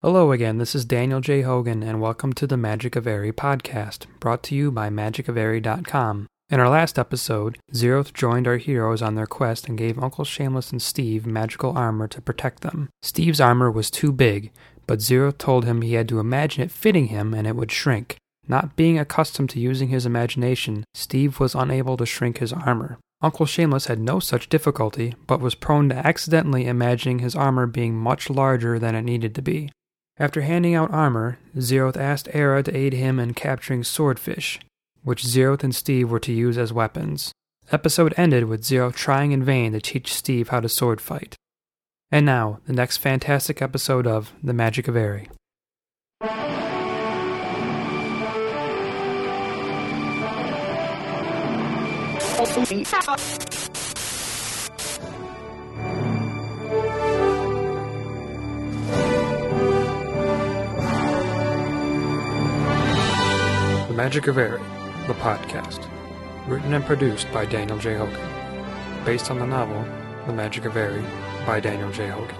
Hello 0.00 0.30
again, 0.30 0.58
this 0.58 0.76
is 0.76 0.84
Daniel 0.84 1.20
J. 1.20 1.42
Hogan, 1.42 1.82
and 1.82 2.00
welcome 2.00 2.32
to 2.34 2.46
the 2.46 2.56
Magic 2.56 2.94
of 2.94 3.02
Eyri 3.06 3.32
podcast, 3.32 4.06
brought 4.20 4.44
to 4.44 4.54
you 4.54 4.70
by 4.70 4.90
magicofeyri.com. 4.90 6.28
In 6.50 6.60
our 6.60 6.68
last 6.68 7.00
episode, 7.00 7.58
Zeroth 7.74 8.12
joined 8.14 8.46
our 8.46 8.58
heroes 8.58 9.02
on 9.02 9.16
their 9.16 9.26
quest 9.26 9.68
and 9.68 9.76
gave 9.76 9.98
Uncle 9.98 10.24
Shameless 10.24 10.70
and 10.70 10.80
Steve 10.80 11.26
magical 11.26 11.76
armor 11.76 12.06
to 12.06 12.20
protect 12.20 12.60
them. 12.60 12.88
Steve's 13.02 13.40
armor 13.40 13.72
was 13.72 13.90
too 13.90 14.12
big, 14.12 14.52
but 14.86 15.00
Zeroth 15.00 15.36
told 15.36 15.64
him 15.64 15.82
he 15.82 15.94
had 15.94 16.08
to 16.10 16.20
imagine 16.20 16.62
it 16.62 16.70
fitting 16.70 17.08
him 17.08 17.34
and 17.34 17.44
it 17.44 17.56
would 17.56 17.72
shrink. 17.72 18.18
Not 18.46 18.76
being 18.76 19.00
accustomed 19.00 19.50
to 19.50 19.60
using 19.60 19.88
his 19.88 20.06
imagination, 20.06 20.84
Steve 20.94 21.40
was 21.40 21.56
unable 21.56 21.96
to 21.96 22.06
shrink 22.06 22.38
his 22.38 22.52
armor. 22.52 23.00
Uncle 23.20 23.46
Shameless 23.46 23.86
had 23.86 23.98
no 23.98 24.20
such 24.20 24.48
difficulty, 24.48 25.16
but 25.26 25.40
was 25.40 25.56
prone 25.56 25.88
to 25.88 26.06
accidentally 26.06 26.68
imagining 26.68 27.18
his 27.18 27.34
armor 27.34 27.66
being 27.66 27.96
much 27.96 28.30
larger 28.30 28.78
than 28.78 28.94
it 28.94 29.02
needed 29.02 29.34
to 29.34 29.42
be. 29.42 29.70
After 30.20 30.40
handing 30.40 30.74
out 30.74 30.92
armor, 30.92 31.38
Zeroth 31.56 31.96
asked 31.96 32.28
Era 32.32 32.64
to 32.64 32.76
aid 32.76 32.92
him 32.92 33.20
in 33.20 33.34
capturing 33.34 33.84
swordfish, 33.84 34.58
which 35.04 35.22
Zeroth 35.22 35.62
and 35.62 35.72
Steve 35.72 36.10
were 36.10 36.18
to 36.18 36.32
use 36.32 36.58
as 36.58 36.72
weapons. 36.72 37.30
Episode 37.70 38.14
ended 38.16 38.44
with 38.44 38.64
Zeroth 38.64 38.96
trying 38.96 39.30
in 39.30 39.44
vain 39.44 39.72
to 39.72 39.80
teach 39.80 40.12
Steve 40.12 40.48
how 40.48 40.58
to 40.58 40.68
sword 40.68 41.00
fight. 41.00 41.36
And 42.10 42.26
now, 42.26 42.58
the 42.66 42.72
next 42.72 42.96
fantastic 42.96 43.62
episode 43.62 44.08
of 44.08 44.32
The 44.42 44.54
Magic 44.54 44.88
of 44.88 44.96
Eyri. 44.96 45.28
Magic 63.98 64.28
of 64.28 64.36
Eyri, 64.36 64.62
the 65.08 65.14
podcast. 65.14 65.88
Written 66.46 66.72
and 66.72 66.84
produced 66.84 67.26
by 67.32 67.44
Daniel 67.44 67.78
J. 67.78 67.96
Hogan. 67.96 69.04
Based 69.04 69.28
on 69.28 69.40
the 69.40 69.44
novel 69.44 69.84
The 70.24 70.32
Magic 70.32 70.66
of 70.66 70.74
Eyri 70.74 71.04
by 71.44 71.58
Daniel 71.58 71.90
J. 71.90 72.06
Hogan. 72.06 72.36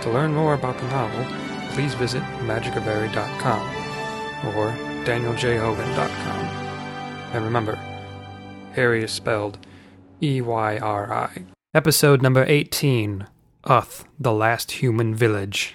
To 0.00 0.10
learn 0.10 0.32
more 0.32 0.54
about 0.54 0.78
the 0.78 0.88
novel, 0.88 1.26
please 1.74 1.92
visit 1.92 2.22
magicofeyri.com 2.46 3.60
or 4.56 4.72
danieljhogan.com. 5.04 6.38
And 7.34 7.44
remember, 7.44 7.78
Eyri 8.74 9.02
is 9.02 9.12
spelled 9.12 9.58
E 10.22 10.40
Y 10.40 10.78
R 10.78 11.12
I. 11.12 11.44
Episode 11.74 12.22
number 12.22 12.46
18 12.48 13.26
Uth, 13.64 14.06
the 14.18 14.32
Last 14.32 14.70
Human 14.80 15.14
Village. 15.14 15.74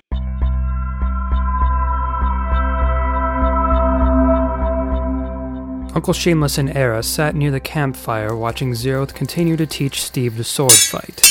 Uncle 5.93 6.13
Shameless 6.13 6.57
and 6.57 6.75
Era 6.75 7.01
sat 7.01 7.35
near 7.35 7.51
the 7.51 7.59
campfire 7.59 8.35
watching 8.35 8.73
Zeroth 8.73 9.13
continue 9.13 9.57
to 9.57 9.65
teach 9.65 10.03
Steve 10.03 10.37
the 10.37 10.43
sword 10.43 10.73
fight. 10.73 11.23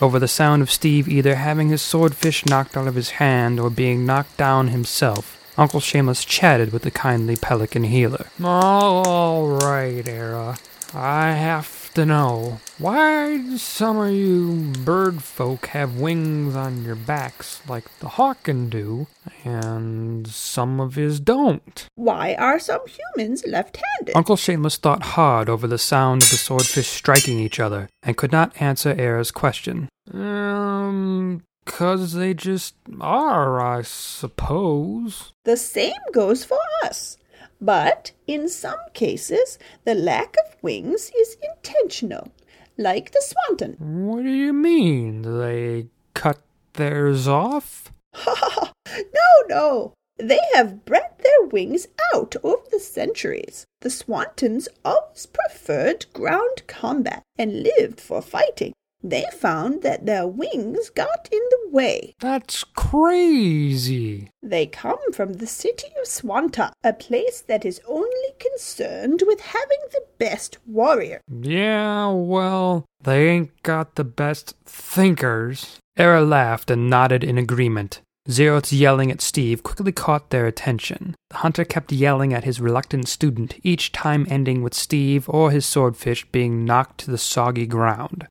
Over 0.00 0.18
the 0.18 0.28
sound 0.28 0.62
of 0.62 0.70
Steve 0.70 1.08
either 1.08 1.34
having 1.34 1.68
his 1.68 1.82
swordfish 1.82 2.46
knocked 2.46 2.76
out 2.76 2.86
of 2.86 2.94
his 2.94 3.10
hand 3.10 3.58
or 3.58 3.70
being 3.70 4.06
knocked 4.06 4.36
down 4.36 4.68
himself, 4.68 5.40
Uncle 5.56 5.80
Shameless 5.80 6.24
chatted 6.24 6.72
with 6.72 6.82
the 6.82 6.90
kindly 6.90 7.36
pelican 7.36 7.84
healer. 7.84 8.26
All 8.42 9.48
right, 9.48 10.06
Era. 10.06 10.58
I 10.92 11.32
have 11.32 11.83
to 11.94 12.04
know 12.04 12.58
why 12.78 13.36
do 13.38 13.56
some 13.56 13.98
of 13.98 14.12
you 14.12 14.72
bird 14.84 15.22
folk 15.22 15.66
have 15.66 15.96
wings 15.96 16.56
on 16.56 16.82
your 16.84 16.96
backs 16.96 17.60
like 17.68 17.84
the 18.00 18.08
hawken 18.08 18.68
do, 18.68 19.06
and 19.44 20.26
some 20.26 20.80
of 20.80 20.96
his 20.96 21.20
don't? 21.20 21.86
Why 21.94 22.34
are 22.34 22.58
some 22.58 22.80
humans 22.86 23.46
left 23.46 23.78
handed? 23.98 24.16
Uncle 24.16 24.36
Shameless 24.36 24.76
thought 24.76 25.02
hard 25.02 25.48
over 25.48 25.66
the 25.66 25.78
sound 25.78 26.22
of 26.24 26.30
the 26.30 26.36
swordfish 26.36 26.88
striking 26.88 27.38
each 27.38 27.60
other 27.60 27.88
and 28.02 28.16
could 28.16 28.32
not 28.32 28.60
answer 28.60 28.94
Era's 28.98 29.30
question. 29.30 29.88
Um, 30.12 31.42
cause 31.64 32.14
they 32.14 32.34
just 32.34 32.74
are, 33.00 33.60
I 33.60 33.82
suppose. 33.82 35.32
The 35.44 35.56
same 35.56 35.92
goes 36.12 36.44
for 36.44 36.58
us. 36.82 37.18
But 37.64 38.12
in 38.26 38.50
some 38.50 38.78
cases, 38.92 39.58
the 39.86 39.94
lack 39.94 40.36
of 40.44 40.54
wings 40.60 41.10
is 41.18 41.38
intentional, 41.42 42.30
like 42.76 43.12
the 43.12 43.24
swanton. 43.24 43.76
What 44.06 44.22
do 44.22 44.30
you 44.30 44.52
mean? 44.52 45.22
They 45.22 45.86
cut 46.12 46.42
theirs 46.74 47.26
off? 47.26 47.90
no, 48.26 49.30
no. 49.48 49.94
They 50.18 50.40
have 50.52 50.84
bred 50.84 51.12
their 51.22 51.48
wings 51.48 51.86
out 52.14 52.36
over 52.44 52.64
the 52.70 52.80
centuries. 52.80 53.64
The 53.80 53.88
swantons 53.88 54.68
always 54.84 55.24
preferred 55.24 56.04
ground 56.12 56.66
combat 56.66 57.22
and 57.38 57.62
lived 57.62 57.98
for 57.98 58.20
fighting 58.20 58.74
they 59.04 59.26
found 59.32 59.82
that 59.82 60.06
their 60.06 60.26
wings 60.26 60.88
got 60.88 61.28
in 61.30 61.42
the 61.50 61.68
way. 61.70 62.14
That's 62.20 62.64
crazy. 62.64 64.30
They 64.42 64.66
come 64.66 65.12
from 65.12 65.34
the 65.34 65.46
city 65.46 65.88
of 66.00 66.08
Swanta, 66.08 66.72
a 66.82 66.94
place 66.94 67.42
that 67.42 67.66
is 67.66 67.82
only 67.86 68.32
concerned 68.38 69.22
with 69.26 69.40
having 69.40 69.78
the 69.92 70.04
best 70.18 70.56
warrior. 70.66 71.20
Yeah, 71.28 72.10
well, 72.12 72.86
they 73.02 73.28
ain't 73.28 73.62
got 73.62 73.96
the 73.96 74.04
best 74.04 74.54
thinkers. 74.64 75.78
Era 75.98 76.22
laughed 76.22 76.70
and 76.70 76.88
nodded 76.88 77.22
in 77.22 77.36
agreement. 77.36 78.00
Zeroth's 78.30 78.72
yelling 78.72 79.10
at 79.10 79.20
Steve 79.20 79.62
quickly 79.62 79.92
caught 79.92 80.30
their 80.30 80.46
attention. 80.46 81.14
The 81.28 81.36
hunter 81.36 81.64
kept 81.64 81.92
yelling 81.92 82.32
at 82.32 82.44
his 82.44 82.58
reluctant 82.58 83.06
student, 83.06 83.56
each 83.62 83.92
time 83.92 84.26
ending 84.30 84.62
with 84.62 84.72
Steve 84.72 85.28
or 85.28 85.50
his 85.50 85.66
swordfish 85.66 86.24
being 86.32 86.64
knocked 86.64 86.98
to 87.00 87.10
the 87.10 87.18
soggy 87.18 87.66
ground. 87.66 88.26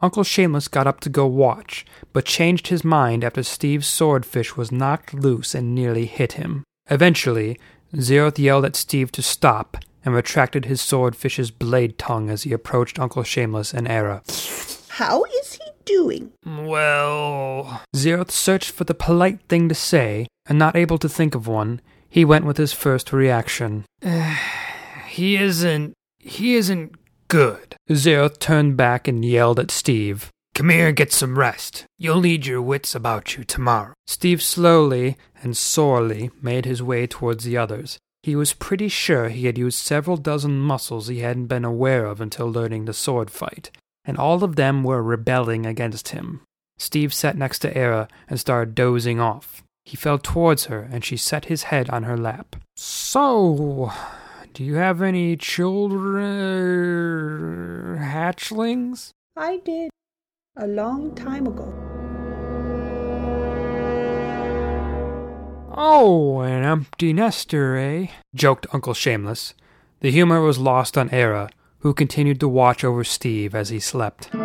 Uncle 0.00 0.22
Shameless 0.22 0.68
got 0.68 0.86
up 0.86 1.00
to 1.00 1.08
go 1.08 1.26
watch, 1.26 1.84
but 2.12 2.24
changed 2.24 2.68
his 2.68 2.84
mind 2.84 3.24
after 3.24 3.42
Steve's 3.42 3.88
swordfish 3.88 4.56
was 4.56 4.70
knocked 4.70 5.12
loose 5.12 5.54
and 5.54 5.74
nearly 5.74 6.06
hit 6.06 6.34
him. 6.34 6.62
Eventually, 6.88 7.58
Zeroth 7.94 8.38
yelled 8.38 8.64
at 8.64 8.76
Steve 8.76 9.10
to 9.12 9.22
stop 9.22 9.76
and 10.04 10.14
retracted 10.14 10.66
his 10.66 10.80
swordfish's 10.80 11.50
blade 11.50 11.98
tongue 11.98 12.30
as 12.30 12.44
he 12.44 12.52
approached 12.52 13.00
Uncle 13.00 13.24
Shameless 13.24 13.74
and 13.74 13.88
Era. 13.88 14.22
How 14.88 15.24
is 15.40 15.54
he 15.54 15.70
doing? 15.84 16.32
Well. 16.46 17.82
Zeroth 17.96 18.30
searched 18.30 18.70
for 18.70 18.84
the 18.84 18.94
polite 18.94 19.40
thing 19.48 19.68
to 19.68 19.74
say, 19.74 20.28
and 20.46 20.58
not 20.58 20.76
able 20.76 20.98
to 20.98 21.08
think 21.08 21.34
of 21.34 21.48
one, 21.48 21.80
he 22.08 22.24
went 22.24 22.44
with 22.44 22.56
his 22.56 22.72
first 22.72 23.12
reaction. 23.12 23.84
he 25.08 25.36
isn't. 25.36 25.94
He 26.20 26.54
isn't 26.54 26.94
Good. 27.28 27.76
Zeroth 27.90 28.38
turned 28.38 28.78
back 28.78 29.06
and 29.06 29.22
yelled 29.22 29.60
at 29.60 29.70
Steve. 29.70 30.30
Come 30.54 30.70
here 30.70 30.88
and 30.88 30.96
get 30.96 31.12
some 31.12 31.38
rest. 31.38 31.84
You'll 31.98 32.22
need 32.22 32.46
your 32.46 32.62
wits 32.62 32.94
about 32.94 33.36
you 33.36 33.44
tomorrow. 33.44 33.92
Steve 34.06 34.42
slowly 34.42 35.16
and 35.42 35.54
sorely 35.56 36.30
made 36.40 36.64
his 36.64 36.82
way 36.82 37.06
towards 37.06 37.44
the 37.44 37.56
others. 37.56 37.98
He 38.22 38.34
was 38.34 38.54
pretty 38.54 38.88
sure 38.88 39.28
he 39.28 39.46
had 39.46 39.58
used 39.58 39.78
several 39.78 40.16
dozen 40.16 40.58
muscles 40.58 41.08
he 41.08 41.20
hadn't 41.20 41.46
been 41.46 41.66
aware 41.66 42.06
of 42.06 42.20
until 42.20 42.50
learning 42.50 42.86
the 42.86 42.94
sword 42.94 43.30
fight, 43.30 43.70
and 44.04 44.16
all 44.16 44.42
of 44.42 44.56
them 44.56 44.82
were 44.82 45.02
rebelling 45.02 45.66
against 45.66 46.08
him. 46.08 46.40
Steve 46.78 47.12
sat 47.12 47.36
next 47.36 47.60
to 47.60 47.76
Era 47.76 48.08
and 48.28 48.40
started 48.40 48.74
dozing 48.74 49.20
off. 49.20 49.62
He 49.84 49.96
fell 49.96 50.18
towards 50.18 50.64
her, 50.64 50.88
and 50.90 51.04
she 51.04 51.16
set 51.16 51.44
his 51.44 51.64
head 51.64 51.88
on 51.90 52.02
her 52.04 52.16
lap. 52.16 52.56
So, 52.74 53.92
do 54.58 54.64
you 54.64 54.74
have 54.74 55.00
any 55.00 55.36
children? 55.36 56.26
Hatchlings? 58.00 59.12
I 59.36 59.58
did. 59.58 59.88
A 60.56 60.66
long 60.66 61.14
time 61.14 61.46
ago. 61.46 61.72
Oh, 65.76 66.40
an 66.40 66.64
empty 66.64 67.12
nester, 67.12 67.76
eh? 67.76 68.08
joked 68.34 68.66
Uncle 68.72 68.94
Shameless. 68.94 69.54
The 70.00 70.10
humor 70.10 70.40
was 70.40 70.58
lost 70.58 70.98
on 70.98 71.08
Era, 71.10 71.50
who 71.78 71.94
continued 71.94 72.40
to 72.40 72.48
watch 72.48 72.82
over 72.82 73.04
Steve 73.04 73.54
as 73.54 73.68
he 73.68 73.78
slept. 73.78 74.28
You 74.34 74.40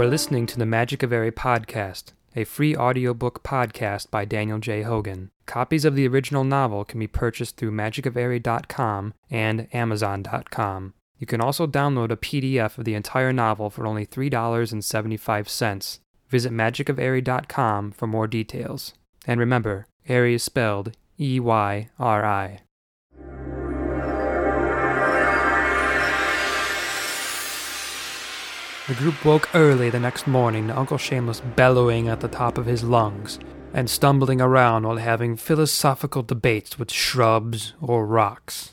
are 0.00 0.08
listening 0.08 0.46
to 0.46 0.58
the 0.58 0.66
Magic 0.66 1.04
of 1.04 1.10
Eyri 1.10 1.30
podcast, 1.30 2.06
a 2.36 2.44
free 2.44 2.76
audiobook 2.76 3.42
podcast 3.42 4.10
by 4.10 4.24
Daniel 4.24 4.58
J. 4.58 4.82
Hogan. 4.82 5.30
Copies 5.46 5.84
of 5.84 5.94
the 5.94 6.08
original 6.08 6.44
novel 6.44 6.84
can 6.84 6.98
be 6.98 7.06
purchased 7.06 7.56
through 7.56 7.72
magicofeyri.com 7.72 9.14
and 9.30 9.68
amazon.com. 9.72 10.94
You 11.18 11.26
can 11.26 11.40
also 11.40 11.66
download 11.66 12.10
a 12.10 12.16
PDF 12.16 12.76
of 12.78 12.84
the 12.84 12.94
entire 12.94 13.32
novel 13.32 13.70
for 13.70 13.86
only 13.86 14.06
$3.75. 14.06 15.98
Visit 16.28 16.52
magicofeyri.com 16.52 17.92
for 17.92 18.06
more 18.06 18.26
details. 18.26 18.94
And 19.26 19.38
remember, 19.40 19.86
Eyri 20.08 20.34
is 20.34 20.42
spelled 20.42 20.96
E 21.18 21.38
Y 21.38 21.90
R 21.98 22.24
I. 22.24 22.60
The 28.86 28.94
group 28.94 29.24
woke 29.24 29.48
early 29.54 29.88
the 29.88 29.98
next 29.98 30.26
morning 30.26 30.70
Uncle 30.70 30.98
Shameless 30.98 31.40
bellowing 31.40 32.08
at 32.08 32.20
the 32.20 32.28
top 32.28 32.58
of 32.58 32.66
his 32.66 32.84
lungs. 32.84 33.38
and 33.76 33.90
stumbling 33.90 34.40
around 34.40 34.86
while 34.86 34.98
having 34.98 35.36
philosophical 35.36 36.22
debates 36.22 36.78
with 36.78 36.92
shrubs 36.92 37.74
or 37.80 38.06
rocks. 38.06 38.70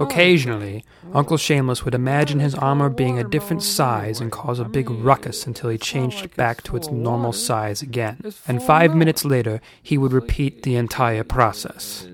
Occasionally, 0.00 0.84
Uncle 1.12 1.36
Shameless 1.36 1.84
would 1.84 1.94
imagine 1.94 2.40
his 2.40 2.56
armor 2.56 2.88
being 2.88 3.16
a 3.16 3.28
different 3.28 3.62
size 3.62 4.20
and 4.20 4.32
cause 4.32 4.58
a 4.58 4.64
big 4.64 4.90
ruckus 4.90 5.46
until 5.46 5.70
he 5.70 5.78
changed 5.78 6.34
back 6.34 6.64
to 6.64 6.76
its 6.76 6.90
normal 6.90 7.32
size 7.32 7.80
again. 7.80 8.20
And 8.48 8.60
five 8.60 8.96
minutes 8.96 9.24
later, 9.24 9.60
he 9.80 9.96
would 9.96 10.12
repeat 10.12 10.64
the 10.64 10.74
entire 10.74 11.22
process. 11.22 12.08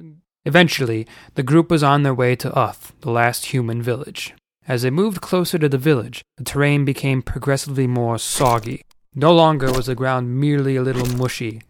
Eventually, 0.45 1.07
the 1.37 1.43
group 1.43 1.71
was 1.71 1.83
on 1.83 2.03
their 2.03 2.15
way 2.15 2.37
to 2.37 2.51
Uth, 2.51 2.93
the 3.01 3.11
last 3.11 3.47
human 3.47 3.81
village. 3.81 4.35
As 4.69 4.83
they 4.83 4.91
moved 4.91 5.21
closer 5.21 5.59
to 5.59 5.69
the 5.69 5.79
village, 5.79 6.23
the 6.39 6.45
terrain 6.45 6.85
became 6.85 7.23
progressively 7.23 7.87
more 7.87 8.19
soggy. 8.19 8.83
No 9.15 9.33
longer 9.33 9.73
was 9.73 9.87
the 9.87 9.95
ground 9.95 10.41
merely 10.41 10.75
a 10.75 10.83
little 10.83 11.07
mushy. 11.17 11.63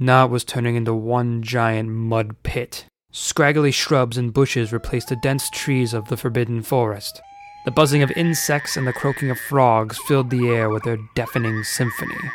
Now 0.00 0.24
it 0.24 0.30
was 0.30 0.44
turning 0.44 0.74
into 0.74 0.92
one 0.92 1.42
giant 1.42 1.90
mud 1.90 2.42
pit. 2.42 2.86
Scraggly 3.12 3.70
shrubs 3.70 4.18
and 4.18 4.32
bushes 4.32 4.72
replaced 4.72 5.08
the 5.08 5.16
dense 5.16 5.48
trees 5.50 5.94
of 5.94 6.08
the 6.08 6.16
forbidden 6.16 6.62
forest. 6.62 7.20
The 7.64 7.70
buzzing 7.70 8.02
of 8.02 8.10
insects 8.12 8.76
and 8.76 8.86
the 8.86 8.92
croaking 8.92 9.30
of 9.30 9.38
frogs 9.38 9.98
filled 9.98 10.30
the 10.30 10.48
air 10.48 10.70
with 10.70 10.82
their 10.82 10.98
deafening 11.14 11.62
symphony. 11.62 12.30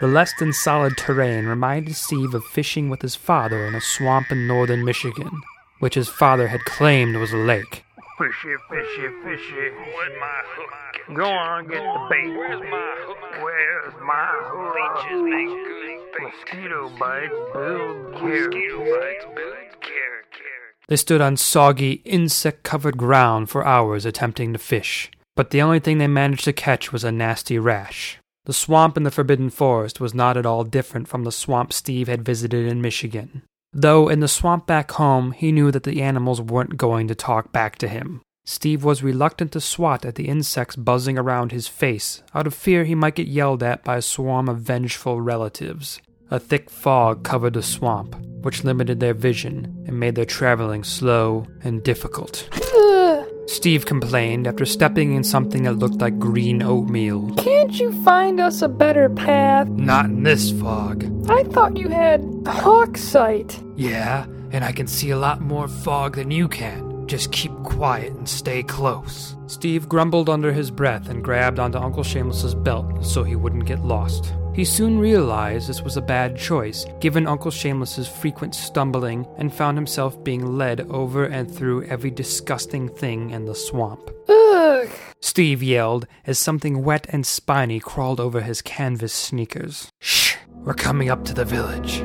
The 0.00 0.06
less 0.06 0.32
than 0.38 0.52
solid 0.52 0.96
terrain 0.96 1.46
reminded 1.46 1.96
Steve 1.96 2.34
of 2.34 2.44
fishing 2.44 2.90
with 2.90 3.02
his 3.02 3.16
father 3.16 3.64
in 3.64 3.74
a 3.74 3.80
swamp 3.80 4.30
in 4.30 4.46
northern 4.46 4.84
Michigan, 4.84 5.40
which 5.78 5.94
his 5.94 6.08
father 6.08 6.48
had 6.48 6.64
claimed 6.64 7.16
was 7.16 7.32
a 7.32 7.38
lake. 7.38 7.83
Fishy, 8.16 8.54
fishy, 8.70 9.08
fishy. 9.24 9.70
Where's 9.74 10.20
my 10.20 10.40
hook? 10.54 11.16
Go 11.16 11.24
on, 11.24 11.66
get 11.66 11.82
the 11.82 12.06
bait. 12.08 12.36
Where's 12.36 12.60
my 12.60 12.94
hook? 13.06 13.18
Where's 13.42 13.94
my 14.06 14.30
hook? 14.44 15.04
Leeches 15.04 15.22
make 15.24 15.48
good 15.66 15.84
Mosquito 16.22 16.90
bites 16.96 17.34
build 17.52 18.12
Mosquito 18.12 18.78
bites 18.78 19.24
build 19.34 19.80
character. 19.80 20.54
They 20.86 20.96
stood 20.96 21.20
on 21.20 21.36
soggy, 21.36 22.02
insect 22.04 22.62
covered 22.62 22.96
ground 22.96 23.50
for 23.50 23.66
hours 23.66 24.06
attempting 24.06 24.52
to 24.52 24.60
fish, 24.60 25.10
but 25.34 25.50
the 25.50 25.60
only 25.60 25.80
thing 25.80 25.98
they 25.98 26.06
managed 26.06 26.44
to 26.44 26.52
catch 26.52 26.92
was 26.92 27.02
a 27.02 27.10
nasty 27.10 27.58
rash. 27.58 28.18
The 28.44 28.52
swamp 28.52 28.96
in 28.96 29.02
the 29.02 29.10
Forbidden 29.10 29.50
Forest 29.50 30.00
was 30.00 30.14
not 30.14 30.36
at 30.36 30.46
all 30.46 30.62
different 30.62 31.08
from 31.08 31.24
the 31.24 31.32
swamp 31.32 31.72
Steve 31.72 32.06
had 32.06 32.24
visited 32.24 32.66
in 32.66 32.80
Michigan. 32.80 33.42
Though 33.74 34.08
in 34.08 34.20
the 34.20 34.28
swamp 34.28 34.66
back 34.66 34.92
home, 34.92 35.32
he 35.32 35.50
knew 35.50 35.72
that 35.72 35.82
the 35.82 36.00
animals 36.00 36.40
weren't 36.40 36.76
going 36.76 37.08
to 37.08 37.14
talk 37.14 37.50
back 37.52 37.76
to 37.78 37.88
him. 37.88 38.22
Steve 38.46 38.84
was 38.84 39.02
reluctant 39.02 39.52
to 39.52 39.60
swat 39.60 40.04
at 40.04 40.14
the 40.14 40.28
insects 40.28 40.76
buzzing 40.76 41.18
around 41.18 41.50
his 41.50 41.66
face, 41.66 42.22
out 42.34 42.46
of 42.46 42.54
fear 42.54 42.84
he 42.84 42.94
might 42.94 43.16
get 43.16 43.26
yelled 43.26 43.62
at 43.62 43.82
by 43.82 43.96
a 43.96 44.02
swarm 44.02 44.48
of 44.48 44.60
vengeful 44.60 45.20
relatives. 45.20 46.00
A 46.30 46.38
thick 46.38 46.70
fog 46.70 47.24
covered 47.24 47.54
the 47.54 47.62
swamp, 47.62 48.14
which 48.42 48.62
limited 48.62 49.00
their 49.00 49.14
vision 49.14 49.84
and 49.86 49.98
made 49.98 50.14
their 50.14 50.24
traveling 50.24 50.84
slow 50.84 51.46
and 51.62 51.82
difficult. 51.82 52.48
Steve 53.46 53.86
complained 53.86 54.46
after 54.46 54.64
stepping 54.64 55.14
in 55.14 55.22
something 55.24 55.64
that 55.64 55.78
looked 55.78 56.00
like 56.00 56.18
green 56.18 56.62
oatmeal. 56.62 57.34
Can't 57.36 57.78
you 57.78 57.92
find 58.02 58.40
us 58.40 58.62
a 58.62 58.68
better 58.68 59.08
path? 59.08 59.68
Not 59.68 60.06
in 60.06 60.22
this 60.22 60.50
fog. 60.50 61.04
I 61.30 61.44
thought 61.44 61.76
you 61.76 61.88
had 61.88 62.24
hawk 62.46 62.96
sight. 62.96 63.60
Yeah, 63.76 64.26
and 64.50 64.64
I 64.64 64.72
can 64.72 64.86
see 64.86 65.10
a 65.10 65.18
lot 65.18 65.40
more 65.40 65.68
fog 65.68 66.16
than 66.16 66.30
you 66.30 66.48
can. 66.48 67.06
Just 67.06 67.32
keep 67.32 67.52
quiet 67.64 68.12
and 68.12 68.28
stay 68.28 68.62
close. 68.62 69.36
Steve 69.46 69.88
grumbled 69.88 70.30
under 70.30 70.52
his 70.52 70.70
breath 70.70 71.08
and 71.08 71.22
grabbed 71.22 71.58
onto 71.58 71.78
Uncle 71.78 72.02
Shameless's 72.02 72.54
belt 72.54 73.04
so 73.04 73.22
he 73.22 73.36
wouldn't 73.36 73.66
get 73.66 73.84
lost. 73.84 74.32
He 74.54 74.64
soon 74.64 75.00
realized 75.00 75.68
this 75.68 75.82
was 75.82 75.96
a 75.96 76.00
bad 76.00 76.38
choice, 76.38 76.86
given 77.00 77.26
Uncle 77.26 77.50
Shameless's 77.50 78.06
frequent 78.06 78.54
stumbling, 78.54 79.26
and 79.36 79.52
found 79.52 79.76
himself 79.76 80.22
being 80.22 80.56
led 80.56 80.82
over 80.82 81.24
and 81.24 81.52
through 81.52 81.86
every 81.86 82.12
disgusting 82.12 82.88
thing 82.88 83.30
in 83.30 83.46
the 83.46 83.54
swamp. 83.56 84.12
Ugh. 84.28 84.88
Steve 85.20 85.60
yelled 85.60 86.06
as 86.24 86.38
something 86.38 86.84
wet 86.84 87.08
and 87.10 87.26
spiny 87.26 87.80
crawled 87.80 88.20
over 88.20 88.42
his 88.42 88.62
canvas 88.62 89.12
sneakers. 89.12 89.90
Shh, 90.00 90.36
we're 90.48 90.74
coming 90.74 91.10
up 91.10 91.24
to 91.24 91.34
the 91.34 91.44
village. 91.44 92.02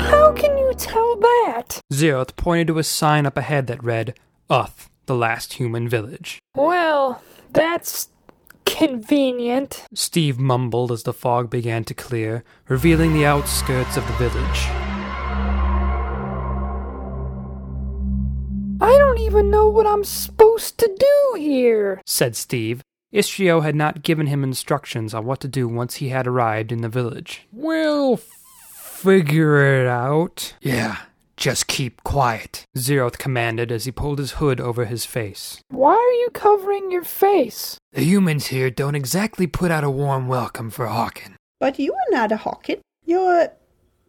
How 0.00 0.32
can 0.32 0.56
you 0.56 0.72
tell 0.74 1.16
that? 1.16 1.80
Zeroth 1.92 2.34
pointed 2.36 2.68
to 2.68 2.78
a 2.78 2.82
sign 2.82 3.26
up 3.26 3.36
ahead 3.36 3.66
that 3.66 3.84
read, 3.84 4.14
Uth, 4.48 4.88
the 5.04 5.14
last 5.14 5.54
human 5.54 5.86
village. 5.86 6.38
Well, 6.54 7.22
that's 7.52 8.08
convenient. 8.72 9.86
Steve 9.94 10.38
mumbled 10.38 10.90
as 10.90 11.02
the 11.02 11.12
fog 11.12 11.50
began 11.50 11.84
to 11.84 11.94
clear, 11.94 12.42
revealing 12.68 13.12
the 13.12 13.26
outskirts 13.26 13.96
of 13.98 14.06
the 14.06 14.14
village. 14.14 14.60
I 18.80 18.96
don't 18.98 19.18
even 19.18 19.50
know 19.50 19.68
what 19.68 19.86
I'm 19.86 20.04
supposed 20.04 20.78
to 20.78 20.88
do 20.98 21.38
here. 21.38 22.00
said 22.06 22.34
Steve. 22.34 22.82
Istrio 23.12 23.62
had 23.62 23.76
not 23.76 24.02
given 24.02 24.26
him 24.26 24.42
instructions 24.42 25.12
on 25.12 25.26
what 25.26 25.40
to 25.40 25.48
do 25.48 25.68
once 25.68 25.96
he 25.96 26.08
had 26.08 26.26
arrived 26.26 26.72
in 26.72 26.80
the 26.80 26.88
village. 26.88 27.46
We'll 27.52 28.16
figure 28.16 29.82
it 29.82 29.86
out. 29.86 30.54
Yeah, 30.62 30.96
just 31.36 31.66
keep 31.66 32.02
quiet, 32.04 32.64
Zeroth 32.76 33.18
commanded 33.18 33.72
as 33.72 33.84
he 33.84 33.92
pulled 33.92 34.18
his 34.18 34.32
hood 34.32 34.60
over 34.60 34.84
his 34.84 35.04
face. 35.04 35.60
Why 35.68 35.94
are 35.94 36.20
you 36.22 36.30
covering 36.32 36.90
your 36.90 37.04
face? 37.04 37.78
The 37.92 38.02
humans 38.02 38.46
here 38.48 38.70
don't 38.70 38.94
exactly 38.94 39.46
put 39.46 39.70
out 39.70 39.84
a 39.84 39.90
warm 39.90 40.28
welcome 40.28 40.70
for 40.70 40.86
Hawken. 40.86 41.34
But 41.60 41.78
you 41.78 41.92
are 41.92 42.10
not 42.10 42.32
a 42.32 42.36
Hawken. 42.36 42.80
You're. 43.04 43.48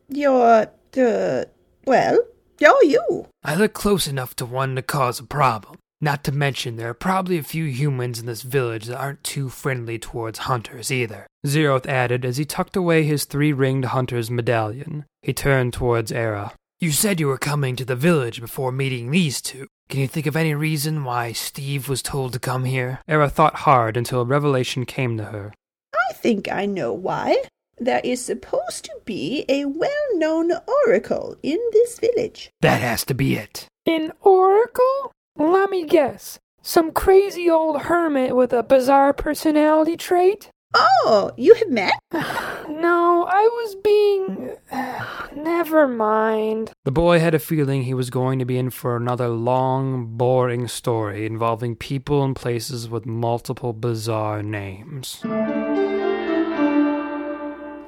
You're. 0.10 0.68
Uh, 0.98 1.46
well, 1.86 2.20
you're 2.60 2.84
you. 2.84 3.28
I 3.44 3.56
look 3.56 3.74
close 3.74 4.08
enough 4.08 4.36
to 4.38 4.46
one 4.46 4.76
to 4.76 4.82
cause 4.82 5.20
a 5.20 5.24
problem. 5.24 5.78
Not 6.02 6.26
to 6.26 6.34
mention, 6.34 6.76
there 6.76 6.90
are 6.90 6.94
probably 6.94 7.38
a 7.38 7.44
few 7.44 7.64
humans 7.64 8.20
in 8.20 8.26
this 8.26 8.42
village 8.42 8.88
that 8.88 9.00
aren't 9.00 9.24
too 9.24 9.48
friendly 9.48 9.98
towards 9.98 10.40
hunters 10.40 10.92
either. 10.92 11.28
Zeroth 11.48 11.86
added 11.86 12.26
as 12.26 12.36
he 12.36 12.44
tucked 12.44 12.76
away 12.76 13.04
his 13.04 13.24
three 13.24 13.54
ringed 13.54 13.86
hunter's 13.86 14.30
medallion. 14.30 15.06
He 15.22 15.32
turned 15.32 15.72
towards 15.72 16.12
Era. 16.12 16.54
You 16.84 16.92
said 16.92 17.22
you 17.22 17.28
were 17.28 17.38
coming 17.38 17.78
to 17.78 17.86
the 17.86 17.96
village 17.96 18.42
before 18.42 18.70
meeting 18.70 19.10
these 19.10 19.42
two. 19.42 19.68
Can 19.88 20.02
you 20.02 20.08
think 20.10 20.26
of 20.26 20.36
any 20.36 20.54
reason 20.54 21.06
why 21.06 21.32
Steve 21.32 21.88
was 21.88 22.02
told 22.02 22.34
to 22.34 22.40
come 22.40 22.66
here? 22.66 23.00
Era 23.08 23.30
thought 23.30 23.64
hard 23.64 23.96
until 23.96 24.20
a 24.20 24.26
revelation 24.26 24.86
came 24.86 25.16
to 25.16 25.24
her. 25.24 25.54
I 25.96 26.12
think 26.12 26.52
I 26.52 26.66
know 26.66 26.92
why. 26.92 27.44
There 27.78 28.02
is 28.04 28.26
supposed 28.26 28.84
to 28.84 29.00
be 29.06 29.46
a 29.48 29.64
well 29.64 30.08
known 30.16 30.52
oracle 30.86 31.38
in 31.42 31.58
this 31.72 32.00
village. 32.00 32.50
That 32.60 32.82
has 32.82 33.06
to 33.06 33.14
be 33.14 33.36
it. 33.36 33.66
An 33.86 34.12
oracle? 34.20 35.14
Let 35.38 35.70
me 35.70 35.86
guess. 35.86 36.38
Some 36.62 36.92
crazy 36.92 37.50
old 37.50 37.84
hermit 37.84 38.36
with 38.36 38.52
a 38.52 38.62
bizarre 38.62 39.14
personality 39.14 39.96
trait? 39.96 40.50
Oh, 40.74 41.32
you 41.38 41.54
have 41.56 41.70
met? 41.70 41.94
No, 42.70 43.26
I 43.30 43.42
was 43.42 43.76
being. 43.76 44.56
Never 45.36 45.88
mind. 45.88 46.72
The 46.86 46.92
boy 46.92 47.20
had 47.20 47.34
a 47.36 47.40
feeling 47.40 47.84
he 47.84 47.94
was 47.94 48.10
going 48.10 48.40
to 48.40 48.46
be 48.46 48.58
in 48.58 48.70
for 48.70 48.96
another 48.96 49.28
long, 49.28 50.18
boring 50.18 50.68
story 50.68 51.26
involving 51.26 51.76
people 51.76 52.24
and 52.24 52.36
places 52.36 52.90
with 52.90 53.06
multiple 53.06 53.74
bizarre 53.74 54.42
names. 54.42 55.20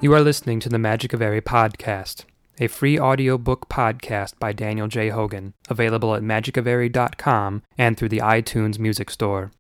You 0.02 0.14
are 0.14 0.22
listening 0.22 0.60
to 0.60 0.70
the 0.70 0.80
Magic 0.80 1.14
of 1.14 1.22
Eyri 1.22 1.42
podcast, 1.42 2.26
a 2.60 2.68
free 2.68 3.00
audiobook 3.00 3.70
podcast 3.70 4.38
by 4.40 4.54
Daniel 4.54 4.88
J. 4.88 5.10
Hogan, 5.10 5.54
available 5.70 6.16
at 6.16 6.22
magicofeyri.com 6.22 7.64
and 7.78 7.98
through 7.98 8.10
the 8.10 8.20
iTunes 8.20 8.78
Music 8.78 9.10
Store. 9.10 9.52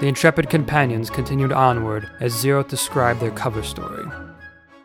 The 0.00 0.06
intrepid 0.06 0.48
companions 0.48 1.10
continued 1.10 1.52
onward 1.52 2.08
as 2.20 2.32
Zeroth 2.32 2.68
described 2.68 3.18
their 3.18 3.32
cover 3.32 3.64
story. 3.64 4.04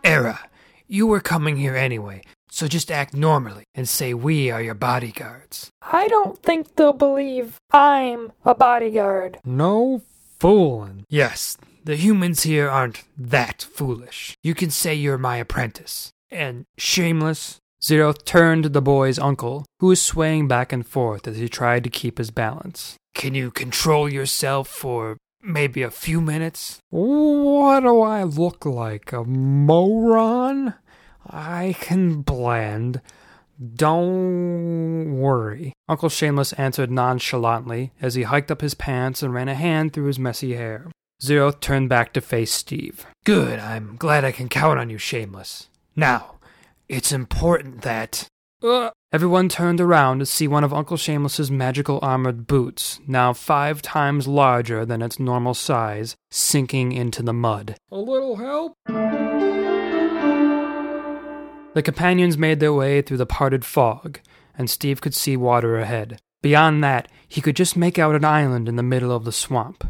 Era, 0.03 0.39
you 0.87 1.05
were 1.05 1.19
coming 1.19 1.55
here 1.55 1.75
anyway, 1.75 2.23
so 2.49 2.67
just 2.67 2.89
act 2.89 3.13
normally 3.13 3.63
and 3.75 3.87
say 3.87 4.15
we 4.15 4.49
are 4.49 4.59
your 4.61 4.73
bodyguards. 4.73 5.69
I 5.83 6.07
don't 6.07 6.41
think 6.41 6.75
they'll 6.75 6.93
believe 6.93 7.57
I'm 7.71 8.31
a 8.43 8.55
bodyguard. 8.55 9.37
No 9.45 10.01
fooling. 10.39 11.05
Yes, 11.09 11.57
the 11.83 11.95
humans 11.95 12.41
here 12.41 12.67
aren't 12.67 13.03
that 13.15 13.61
foolish. 13.61 14.35
You 14.41 14.55
can 14.55 14.71
say 14.71 14.95
you're 14.95 15.19
my 15.19 15.37
apprentice. 15.37 16.09
And 16.31 16.65
shameless. 16.79 17.59
Zeroth 17.83 18.23
turned 18.23 18.63
to 18.63 18.69
the 18.69 18.81
boy's 18.81 19.19
uncle, 19.19 19.65
who 19.79 19.87
was 19.87 20.01
swaying 20.01 20.47
back 20.47 20.71
and 20.71 20.87
forth 20.87 21.27
as 21.27 21.35
he 21.37 21.49
tried 21.49 21.83
to 21.83 21.89
keep 21.89 22.17
his 22.17 22.31
balance. 22.31 22.95
Can 23.13 23.35
you 23.35 23.51
control 23.51 24.07
yourself 24.07 24.69
for 24.69 25.17
maybe 25.41 25.83
a 25.83 25.91
few 25.91 26.21
minutes? 26.21 26.79
What 26.91 27.81
do 27.81 28.01
I 28.01 28.23
look 28.23 28.65
like? 28.65 29.11
A 29.11 29.25
moron? 29.25 30.75
I 31.29 31.75
can 31.77 32.21
blend. 32.21 33.01
Don't 33.75 35.17
worry, 35.17 35.73
Uncle 35.89 36.09
Shameless 36.09 36.53
answered 36.53 36.89
nonchalantly 36.89 37.91
as 38.01 38.15
he 38.15 38.23
hiked 38.23 38.49
up 38.49 38.61
his 38.61 38.73
pants 38.73 39.21
and 39.21 39.33
ran 39.33 39.49
a 39.49 39.55
hand 39.55 39.91
through 39.93 40.05
his 40.05 40.19
messy 40.19 40.55
hair. 40.55 40.87
Zeroth 41.21 41.59
turned 41.59 41.89
back 41.89 42.13
to 42.13 42.21
face 42.21 42.53
Steve. 42.53 43.05
Good, 43.25 43.59
I'm 43.59 43.95
glad 43.97 44.25
I 44.25 44.31
can 44.31 44.49
count 44.49 44.79
on 44.79 44.89
you, 44.89 44.97
Shameless. 44.97 45.67
Now, 45.95 46.35
it's 46.89 47.11
important 47.11 47.81
that. 47.81 48.27
Uh, 48.61 48.91
everyone 49.11 49.49
turned 49.49 49.81
around 49.81 50.19
to 50.19 50.25
see 50.25 50.47
one 50.47 50.63
of 50.63 50.73
Uncle 50.73 50.97
Shameless's 50.97 51.51
magical 51.51 51.99
armored 52.01 52.47
boots, 52.47 52.99
now 53.07 53.33
five 53.33 53.81
times 53.81 54.27
larger 54.27 54.85
than 54.85 55.01
its 55.01 55.19
normal 55.19 55.53
size, 55.53 56.15
sinking 56.31 56.91
into 56.91 57.21
the 57.21 57.33
mud. 57.33 57.75
A 57.91 57.97
little 57.97 58.37
help? 58.37 58.77
The 61.73 61.81
companions 61.83 62.37
made 62.37 62.59
their 62.59 62.73
way 62.73 63.01
through 63.01 63.17
the 63.17 63.25
parted 63.25 63.65
fog, 63.65 64.19
and 64.57 64.69
Steve 64.69 65.01
could 65.01 65.15
see 65.15 65.35
water 65.35 65.77
ahead. 65.77 66.19
Beyond 66.41 66.83
that, 66.83 67.07
he 67.27 67.41
could 67.41 67.55
just 67.55 67.75
make 67.75 67.97
out 67.97 68.15
an 68.15 68.25
island 68.25 68.69
in 68.69 68.75
the 68.75 68.83
middle 68.83 69.11
of 69.11 69.25
the 69.25 69.31
swamp. 69.31 69.83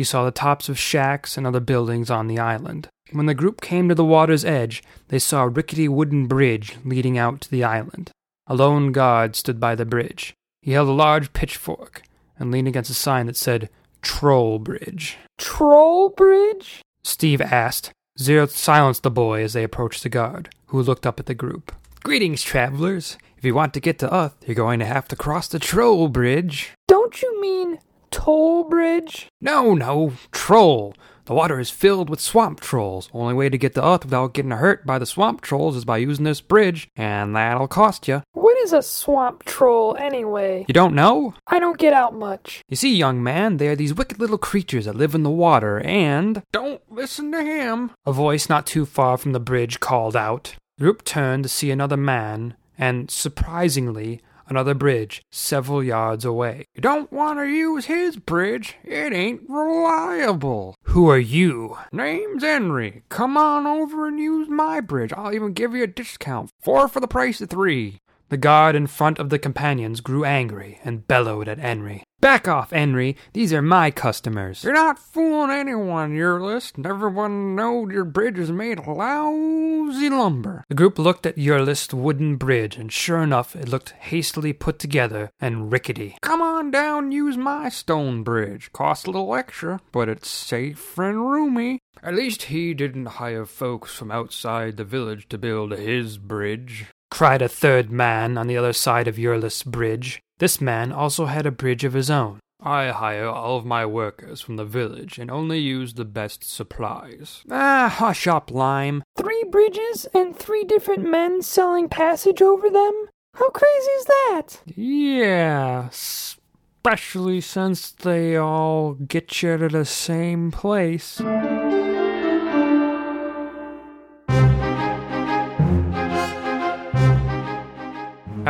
He 0.00 0.04
saw 0.04 0.24
the 0.24 0.30
tops 0.30 0.70
of 0.70 0.78
shacks 0.78 1.36
and 1.36 1.46
other 1.46 1.60
buildings 1.60 2.10
on 2.10 2.26
the 2.26 2.38
island. 2.38 2.88
When 3.12 3.26
the 3.26 3.34
group 3.34 3.60
came 3.60 3.86
to 3.90 3.94
the 3.94 4.02
water's 4.02 4.46
edge, 4.46 4.82
they 5.08 5.18
saw 5.18 5.42
a 5.42 5.48
rickety 5.48 5.88
wooden 5.88 6.26
bridge 6.26 6.78
leading 6.86 7.18
out 7.18 7.42
to 7.42 7.50
the 7.50 7.64
island. 7.64 8.10
A 8.46 8.54
lone 8.54 8.92
guard 8.92 9.36
stood 9.36 9.60
by 9.60 9.74
the 9.74 9.84
bridge. 9.84 10.32
He 10.62 10.72
held 10.72 10.88
a 10.88 10.92
large 10.92 11.34
pitchfork 11.34 12.00
and 12.38 12.50
leaned 12.50 12.66
against 12.66 12.90
a 12.90 12.94
sign 12.94 13.26
that 13.26 13.36
said 13.36 13.68
Troll 14.00 14.58
Bridge. 14.58 15.18
Troll 15.36 16.08
Bridge? 16.08 16.80
Steve 17.02 17.42
asked. 17.42 17.90
Zeroth 18.18 18.52
silenced 18.52 19.02
the 19.02 19.10
boy 19.10 19.42
as 19.42 19.52
they 19.52 19.64
approached 19.64 20.02
the 20.02 20.08
guard, 20.08 20.48
who 20.68 20.80
looked 20.80 21.04
up 21.04 21.20
at 21.20 21.26
the 21.26 21.34
group. 21.34 21.72
Greetings, 22.02 22.42
travelers. 22.42 23.18
If 23.36 23.44
you 23.44 23.54
want 23.54 23.74
to 23.74 23.80
get 23.80 23.98
to 23.98 24.10
Uth, 24.10 24.32
you're 24.46 24.54
going 24.54 24.78
to 24.78 24.86
have 24.86 25.08
to 25.08 25.14
cross 25.16 25.46
the 25.46 25.58
Troll 25.58 26.08
Bridge. 26.08 26.70
Don't 26.88 27.20
you 27.20 27.38
mean 27.42 27.80
Toll 28.10 28.64
Bridge? 28.64 29.28
No, 29.40 29.74
no, 29.74 30.12
troll. 30.32 30.94
The 31.26 31.34
water 31.34 31.60
is 31.60 31.70
filled 31.70 32.10
with 32.10 32.18
swamp 32.18 32.58
trolls. 32.58 33.08
Only 33.12 33.34
way 33.34 33.48
to 33.48 33.56
get 33.56 33.74
to 33.74 33.84
Uth 33.84 34.04
without 34.04 34.34
getting 34.34 34.50
hurt 34.50 34.84
by 34.84 34.98
the 34.98 35.06
swamp 35.06 35.42
trolls 35.42 35.76
is 35.76 35.84
by 35.84 35.98
using 35.98 36.24
this 36.24 36.40
bridge, 36.40 36.88
and 36.96 37.36
that'll 37.36 37.68
cost 37.68 38.08
you. 38.08 38.22
What 38.32 38.58
is 38.58 38.72
a 38.72 38.82
swamp 38.82 39.44
troll 39.44 39.96
anyway? 39.96 40.64
You 40.66 40.74
don't 40.74 40.94
know? 40.94 41.34
I 41.46 41.60
don't 41.60 41.78
get 41.78 41.92
out 41.92 42.14
much. 42.14 42.62
You 42.68 42.76
see, 42.76 42.92
young 42.92 43.22
man, 43.22 43.58
they 43.58 43.68
are 43.68 43.76
these 43.76 43.94
wicked 43.94 44.18
little 44.18 44.38
creatures 44.38 44.86
that 44.86 44.96
live 44.96 45.14
in 45.14 45.22
the 45.22 45.30
water, 45.30 45.78
and. 45.80 46.42
Don't 46.50 46.82
listen 46.90 47.30
to 47.30 47.44
him! 47.44 47.92
A 48.04 48.12
voice 48.12 48.48
not 48.48 48.66
too 48.66 48.84
far 48.84 49.16
from 49.16 49.32
the 49.32 49.38
bridge 49.38 49.78
called 49.78 50.16
out. 50.16 50.56
Group 50.80 51.04
turned 51.04 51.44
to 51.44 51.48
see 51.48 51.70
another 51.70 51.96
man, 51.96 52.56
and, 52.76 53.08
surprisingly, 53.08 54.20
another 54.50 54.74
bridge 54.74 55.22
several 55.30 55.82
yards 55.82 56.24
away. 56.24 56.66
You 56.74 56.82
don't 56.82 57.12
want 57.12 57.38
to 57.38 57.46
use 57.46 57.86
his 57.86 58.16
bridge. 58.16 58.76
It 58.84 59.12
ain't 59.12 59.42
reliable. 59.48 60.74
Who 60.84 61.08
are 61.08 61.18
you? 61.18 61.78
Name's 61.92 62.42
Henry. 62.42 63.02
Come 63.08 63.36
on 63.36 63.66
over 63.66 64.06
and 64.06 64.18
use 64.18 64.48
my 64.48 64.80
bridge. 64.80 65.12
I'll 65.12 65.34
even 65.34 65.52
give 65.52 65.74
you 65.74 65.84
a 65.84 65.86
discount. 65.86 66.50
Four 66.60 66.88
for 66.88 67.00
the 67.00 67.08
price 67.08 67.40
of 67.40 67.48
three. 67.48 68.00
The 68.28 68.36
guard 68.36 68.76
in 68.76 68.86
front 68.86 69.18
of 69.18 69.28
the 69.30 69.38
companions 69.38 70.00
grew 70.00 70.24
angry 70.24 70.80
and 70.84 71.06
bellowed 71.06 71.48
at 71.48 71.58
Henry. 71.58 72.04
Back 72.20 72.46
off, 72.46 72.70
Henry. 72.70 73.16
These 73.32 73.50
are 73.54 73.62
my 73.62 73.90
customers. 73.90 74.62
You're 74.62 74.74
not 74.74 74.98
fooling 74.98 75.50
anyone, 75.50 76.14
Eurlist. 76.14 76.86
Everyone 76.86 77.56
knows 77.56 77.92
your 77.92 78.04
bridge 78.04 78.38
is 78.38 78.52
made 78.52 78.78
of 78.78 78.86
lousy 78.86 80.10
lumber. 80.10 80.64
The 80.68 80.74
group 80.74 80.98
looked 80.98 81.24
at 81.24 81.38
Eurlist's 81.38 81.94
wooden 81.94 82.36
bridge, 82.36 82.76
and 82.76 82.92
sure 82.92 83.22
enough, 83.22 83.56
it 83.56 83.70
looked 83.70 83.90
hastily 83.92 84.52
put 84.52 84.78
together 84.78 85.30
and 85.40 85.72
rickety. 85.72 86.18
Come 86.20 86.42
on 86.42 86.70
down 86.70 87.10
use 87.10 87.38
my 87.38 87.70
stone 87.70 88.22
bridge. 88.22 88.70
Costs 88.74 89.06
a 89.06 89.10
little 89.10 89.34
extra, 89.34 89.80
but 89.90 90.10
it's 90.10 90.28
safe 90.28 90.98
and 90.98 91.30
roomy. 91.30 91.78
At 92.02 92.14
least 92.14 92.44
he 92.44 92.74
didn't 92.74 93.06
hire 93.06 93.46
folks 93.46 93.94
from 93.94 94.10
outside 94.10 94.76
the 94.76 94.84
village 94.84 95.26
to 95.30 95.38
build 95.38 95.72
his 95.72 96.18
bridge 96.18 96.86
cried 97.10 97.42
a 97.42 97.48
third 97.48 97.90
man 97.90 98.38
on 98.38 98.46
the 98.46 98.56
other 98.56 98.72
side 98.72 99.08
of 99.08 99.18
Eurlist's 99.18 99.62
bridge. 99.62 100.20
This 100.38 100.60
man 100.60 100.92
also 100.92 101.26
had 101.26 101.46
a 101.46 101.50
bridge 101.50 101.84
of 101.84 101.92
his 101.92 102.10
own. 102.10 102.40
I 102.62 102.88
hire 102.88 103.26
all 103.26 103.56
of 103.56 103.64
my 103.64 103.86
workers 103.86 104.40
from 104.40 104.56
the 104.56 104.64
village 104.64 105.18
and 105.18 105.30
only 105.30 105.58
use 105.58 105.94
the 105.94 106.04
best 106.04 106.44
supplies. 106.44 107.42
Ah, 107.50 107.88
hush 107.88 108.26
up, 108.26 108.50
Lime. 108.50 109.02
Three 109.16 109.44
bridges 109.50 110.06
and 110.12 110.36
three 110.36 110.64
different 110.64 111.10
men 111.10 111.42
selling 111.42 111.88
passage 111.88 112.42
over 112.42 112.68
them? 112.68 113.08
How 113.34 113.48
crazy 113.50 113.90
is 113.90 114.04
that? 114.04 114.46
Yeah, 114.66 115.88
especially 115.88 117.40
since 117.40 117.92
they 117.92 118.36
all 118.36 118.94
get 118.94 119.42
you 119.42 119.56
to 119.56 119.68
the 119.68 119.84
same 119.84 120.50
place. 120.50 121.20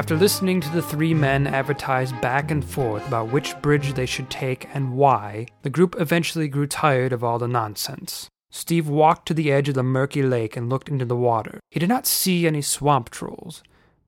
After 0.01 0.17
listening 0.17 0.63
to 0.63 0.69
the 0.71 0.81
three 0.81 1.13
men 1.13 1.47
advertise 1.47 2.11
back 2.11 2.51
and 2.51 2.65
forth 2.65 3.07
about 3.07 3.31
which 3.31 3.55
bridge 3.61 3.93
they 3.93 4.07
should 4.07 4.31
take 4.31 4.67
and 4.73 4.95
why, 4.95 5.49
the 5.61 5.69
group 5.69 5.95
eventually 6.01 6.49
grew 6.49 6.67
tired 6.67 7.13
of 7.13 7.23
all 7.23 7.39
the 7.39 7.47
nonsense. 7.47 8.27
Steve 8.51 8.89
walked 8.89 9.29
to 9.29 9.35
the 9.35 9.53
edge 9.53 9.69
of 9.69 9.75
the 9.75 9.83
murky 9.83 10.23
lake 10.23 10.57
and 10.57 10.71
looked 10.71 10.89
into 10.89 11.05
the 11.05 11.15
water. 11.15 11.61
He 11.71 11.79
did 11.79 11.91
not 11.91 12.07
see 12.07 12.47
any 12.47 12.63
swamp 12.63 13.11
trolls, 13.11 13.63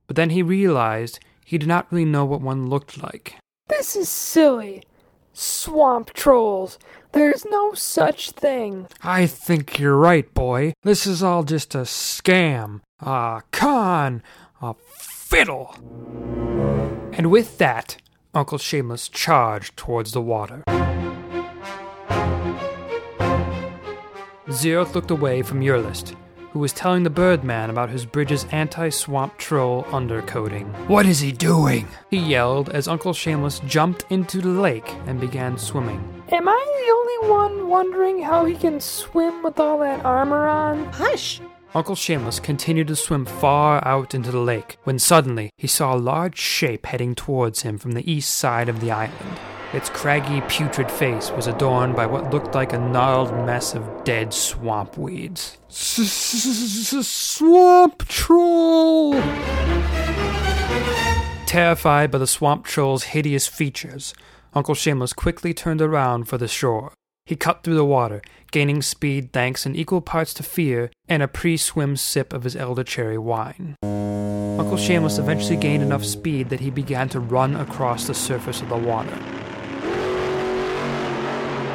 but 0.06 0.16
then 0.16 0.30
he 0.30 0.42
realized 0.42 1.20
he 1.44 1.58
did 1.58 1.68
not 1.68 1.92
really 1.92 2.06
know 2.06 2.24
what 2.24 2.40
one 2.40 2.70
looked 2.70 3.02
like. 3.02 3.36
This 3.68 3.94
is 3.94 4.08
silly. 4.08 4.84
Swamp 5.34 6.14
trolls. 6.14 6.78
There's 7.12 7.44
no 7.44 7.74
such 7.74 8.30
thing. 8.30 8.86
I 9.02 9.26
think 9.26 9.78
you're 9.78 9.98
right, 9.98 10.32
boy. 10.32 10.72
This 10.84 11.06
is 11.06 11.22
all 11.22 11.42
just 11.42 11.74
a 11.74 11.80
scam, 11.80 12.80
a 12.98 13.42
con, 13.50 14.22
a 14.62 14.74
fiddle. 15.32 15.74
And 17.14 17.30
with 17.30 17.56
that, 17.56 17.96
Uncle 18.34 18.58
Shameless 18.58 19.08
charged 19.08 19.78
towards 19.78 20.12
the 20.12 20.20
water. 20.20 20.62
Zeroth 24.48 24.94
looked 24.94 25.10
away 25.10 25.40
from 25.40 25.62
Eurlist, 25.62 26.14
who 26.50 26.58
was 26.58 26.74
telling 26.74 27.02
the 27.02 27.08
Birdman 27.08 27.70
about 27.70 27.88
his 27.88 28.04
bridge's 28.04 28.44
anti 28.52 28.90
swamp 28.90 29.38
troll 29.38 29.84
undercoating. 29.84 30.66
What 30.86 31.06
is 31.06 31.20
he 31.20 31.32
doing? 31.32 31.88
He 32.10 32.18
yelled 32.18 32.68
as 32.68 32.86
Uncle 32.86 33.14
Shameless 33.14 33.60
jumped 33.60 34.04
into 34.10 34.42
the 34.42 34.60
lake 34.60 34.94
and 35.06 35.18
began 35.18 35.56
swimming. 35.56 36.22
Am 36.30 36.46
I 36.46 36.82
the 36.84 36.92
only 36.92 37.32
one 37.32 37.68
wondering 37.70 38.20
how 38.22 38.44
he 38.44 38.54
can 38.54 38.80
swim 38.80 39.42
with 39.42 39.58
all 39.58 39.78
that 39.78 40.04
armor 40.04 40.46
on? 40.46 40.84
Hush! 40.92 41.40
Uncle 41.74 41.94
Shameless 41.94 42.38
continued 42.38 42.88
to 42.88 42.96
swim 42.96 43.24
far 43.24 43.82
out 43.88 44.14
into 44.14 44.30
the 44.30 44.38
lake 44.38 44.76
when 44.84 44.98
suddenly 44.98 45.48
he 45.56 45.66
saw 45.66 45.94
a 45.94 45.96
large 45.96 46.36
shape 46.36 46.84
heading 46.84 47.14
towards 47.14 47.62
him 47.62 47.78
from 47.78 47.92
the 47.92 48.12
east 48.12 48.34
side 48.34 48.68
of 48.68 48.80
the 48.80 48.90
island. 48.90 49.40
Its 49.72 49.88
craggy, 49.88 50.42
putrid 50.48 50.90
face 50.90 51.30
was 51.30 51.46
adorned 51.46 51.96
by 51.96 52.04
what 52.04 52.30
looked 52.30 52.54
like 52.54 52.74
a 52.74 52.78
gnarled 52.78 53.32
mess 53.46 53.74
of 53.74 54.04
dead 54.04 54.34
swamp 54.34 54.98
weeds. 54.98 55.56
Swamp 57.00 58.06
troll! 58.06 59.14
Terrified 61.46 62.10
by 62.10 62.18
the 62.18 62.26
swamp 62.26 62.66
troll's 62.66 63.04
hideous 63.04 63.46
features, 63.46 64.12
Uncle 64.52 64.74
Shameless 64.74 65.14
quickly 65.14 65.54
turned 65.54 65.80
around 65.80 66.28
for 66.28 66.36
the 66.36 66.48
shore. 66.48 66.92
He 67.24 67.36
cut 67.36 67.62
through 67.62 67.76
the 67.76 67.84
water, 67.84 68.20
gaining 68.52 68.82
speed 68.82 69.32
thanks 69.32 69.66
in 69.66 69.74
equal 69.74 70.00
parts 70.00 70.32
to 70.34 70.44
fear 70.44 70.90
and 71.08 71.22
a 71.22 71.28
pre 71.28 71.56
swim 71.56 71.96
sip 71.96 72.32
of 72.32 72.44
his 72.44 72.54
eldercherry 72.54 73.18
wine. 73.18 73.74
Uncle 73.82 74.76
Shameless 74.76 75.18
eventually 75.18 75.56
gained 75.56 75.82
enough 75.82 76.04
speed 76.04 76.50
that 76.50 76.60
he 76.60 76.70
began 76.70 77.08
to 77.08 77.18
run 77.18 77.56
across 77.56 78.06
the 78.06 78.14
surface 78.14 78.60
of 78.60 78.68
the 78.68 78.76
water. 78.76 79.18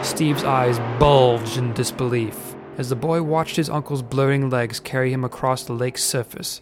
Steve's 0.04 0.44
eyes 0.46 0.80
bulged 1.00 1.58
in 1.58 1.74
disbelief 1.74 2.56
as 2.78 2.90
the 2.90 2.96
boy 2.96 3.22
watched 3.22 3.56
his 3.56 3.70
uncle's 3.70 4.04
blurring 4.04 4.50
legs 4.50 4.80
carry 4.80 5.12
him 5.12 5.24
across 5.24 5.64
the 5.64 5.74
lake's 5.74 6.04
surface. 6.04 6.62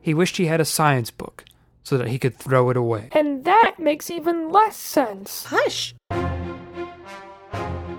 He 0.00 0.14
wished 0.14 0.36
he 0.36 0.46
had 0.46 0.60
a 0.60 0.64
science 0.64 1.10
book 1.10 1.44
so 1.82 1.96
that 1.98 2.08
he 2.08 2.18
could 2.18 2.36
throw 2.36 2.70
it 2.70 2.76
away. 2.76 3.08
And 3.12 3.44
that 3.44 3.76
makes 3.78 4.10
even 4.10 4.50
less 4.50 4.76
sense. 4.76 5.44
Hush! 5.44 5.94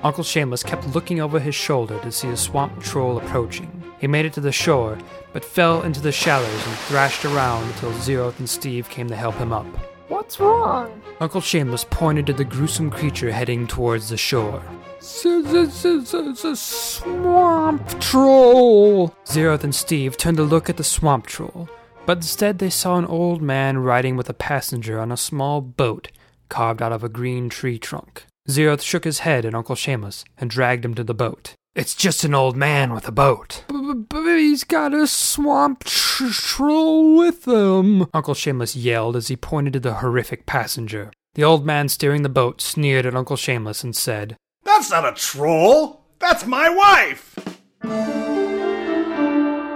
Uncle 0.06 0.24
Shameless 0.24 0.62
kept 0.62 0.88
looking 0.94 1.20
over 1.20 1.40
his 1.40 1.56
shoulder 1.56 1.98
to 2.02 2.12
see 2.12 2.30
a 2.30 2.38
swamp 2.38 2.80
troll 2.80 3.18
approaching. 3.18 3.84
He 3.98 4.06
made 4.06 4.28
it 4.28 4.34
to 4.34 4.40
the 4.40 4.52
shore, 4.52 5.00
but 5.34 5.44
fell 5.44 5.82
into 5.82 6.00
the 6.00 6.12
shallows 6.12 6.68
and 6.68 6.76
thrashed 6.78 7.26
around 7.26 7.64
until 7.64 7.92
Zeroth 7.94 8.38
and 8.38 8.48
Steve 8.48 8.88
came 8.88 9.08
to 9.08 9.16
help 9.16 9.34
him 9.34 9.52
up. 9.52 9.66
What's 10.08 10.40
wrong? 10.40 11.02
Uncle 11.20 11.42
Shameless 11.42 11.88
pointed 11.90 12.28
to 12.28 12.34
the 12.34 12.46
gruesome 12.46 12.92
creature 12.92 13.32
heading 13.32 13.66
towards 13.66 14.10
the 14.10 14.18
shore. 14.18 14.62
It's 15.00 15.26
a 15.26 16.56
swamp 16.56 18.00
troll! 18.00 19.08
Zeroth 19.26 19.64
and 19.64 19.74
Steve 19.74 20.18
turned 20.18 20.38
to 20.38 20.44
look 20.44 20.70
at 20.70 20.78
the 20.78 20.84
swamp 20.84 21.26
troll, 21.26 21.68
but 22.06 22.18
instead 22.18 22.60
they 22.60 22.70
saw 22.70 22.98
an 22.98 23.08
old 23.08 23.42
man 23.42 23.80
riding 23.80 24.16
with 24.16 24.30
a 24.30 24.36
passenger 24.36 25.00
on 25.00 25.12
a 25.12 25.18
small 25.18 25.62
boat 25.62 26.12
carved 26.48 26.84
out 26.84 26.92
of 26.92 27.04
a 27.04 27.10
green 27.10 27.50
tree 27.50 27.80
trunk. 27.80 28.28
Zeroth 28.48 28.82
shook 28.82 29.04
his 29.06 29.20
head 29.20 29.46
at 29.46 29.56
Uncle 29.56 29.76
Shameless 29.76 30.24
and 30.38 30.50
dragged 30.50 30.86
him 30.86 30.94
to 30.96 31.04
the 31.04 31.14
boat. 31.14 31.54
It's 31.74 31.96
just 31.96 32.24
an 32.24 32.34
old 32.36 32.56
man 32.56 32.94
with 32.94 33.08
a 33.08 33.12
boat. 33.12 33.64
But 33.68 34.38
he's 34.38 34.64
got 34.64 34.94
a 34.94 35.08
swamp 35.08 35.84
tr- 35.84 36.30
troll 36.30 37.18
with 37.18 37.48
him, 37.48 38.06
Uncle 38.14 38.34
Shameless 38.34 38.76
yelled 38.76 39.16
as 39.16 39.28
he 39.28 39.36
pointed 39.36 39.74
to 39.74 39.80
the 39.80 39.96
horrific 39.96 40.46
passenger. 40.46 41.12
The 41.34 41.44
old 41.44 41.66
man 41.66 41.90
steering 41.90 42.22
the 42.22 42.30
boat 42.30 42.62
sneered 42.62 43.06
at 43.06 43.16
Uncle 43.16 43.36
Shameless 43.36 43.84
and 43.84 43.96
said, 43.96 44.38
That's 44.64 44.90
not 44.92 45.06
a 45.06 45.12
troll. 45.14 46.06
That's 46.20 46.46
my 46.46 46.70
wife. 46.70 47.36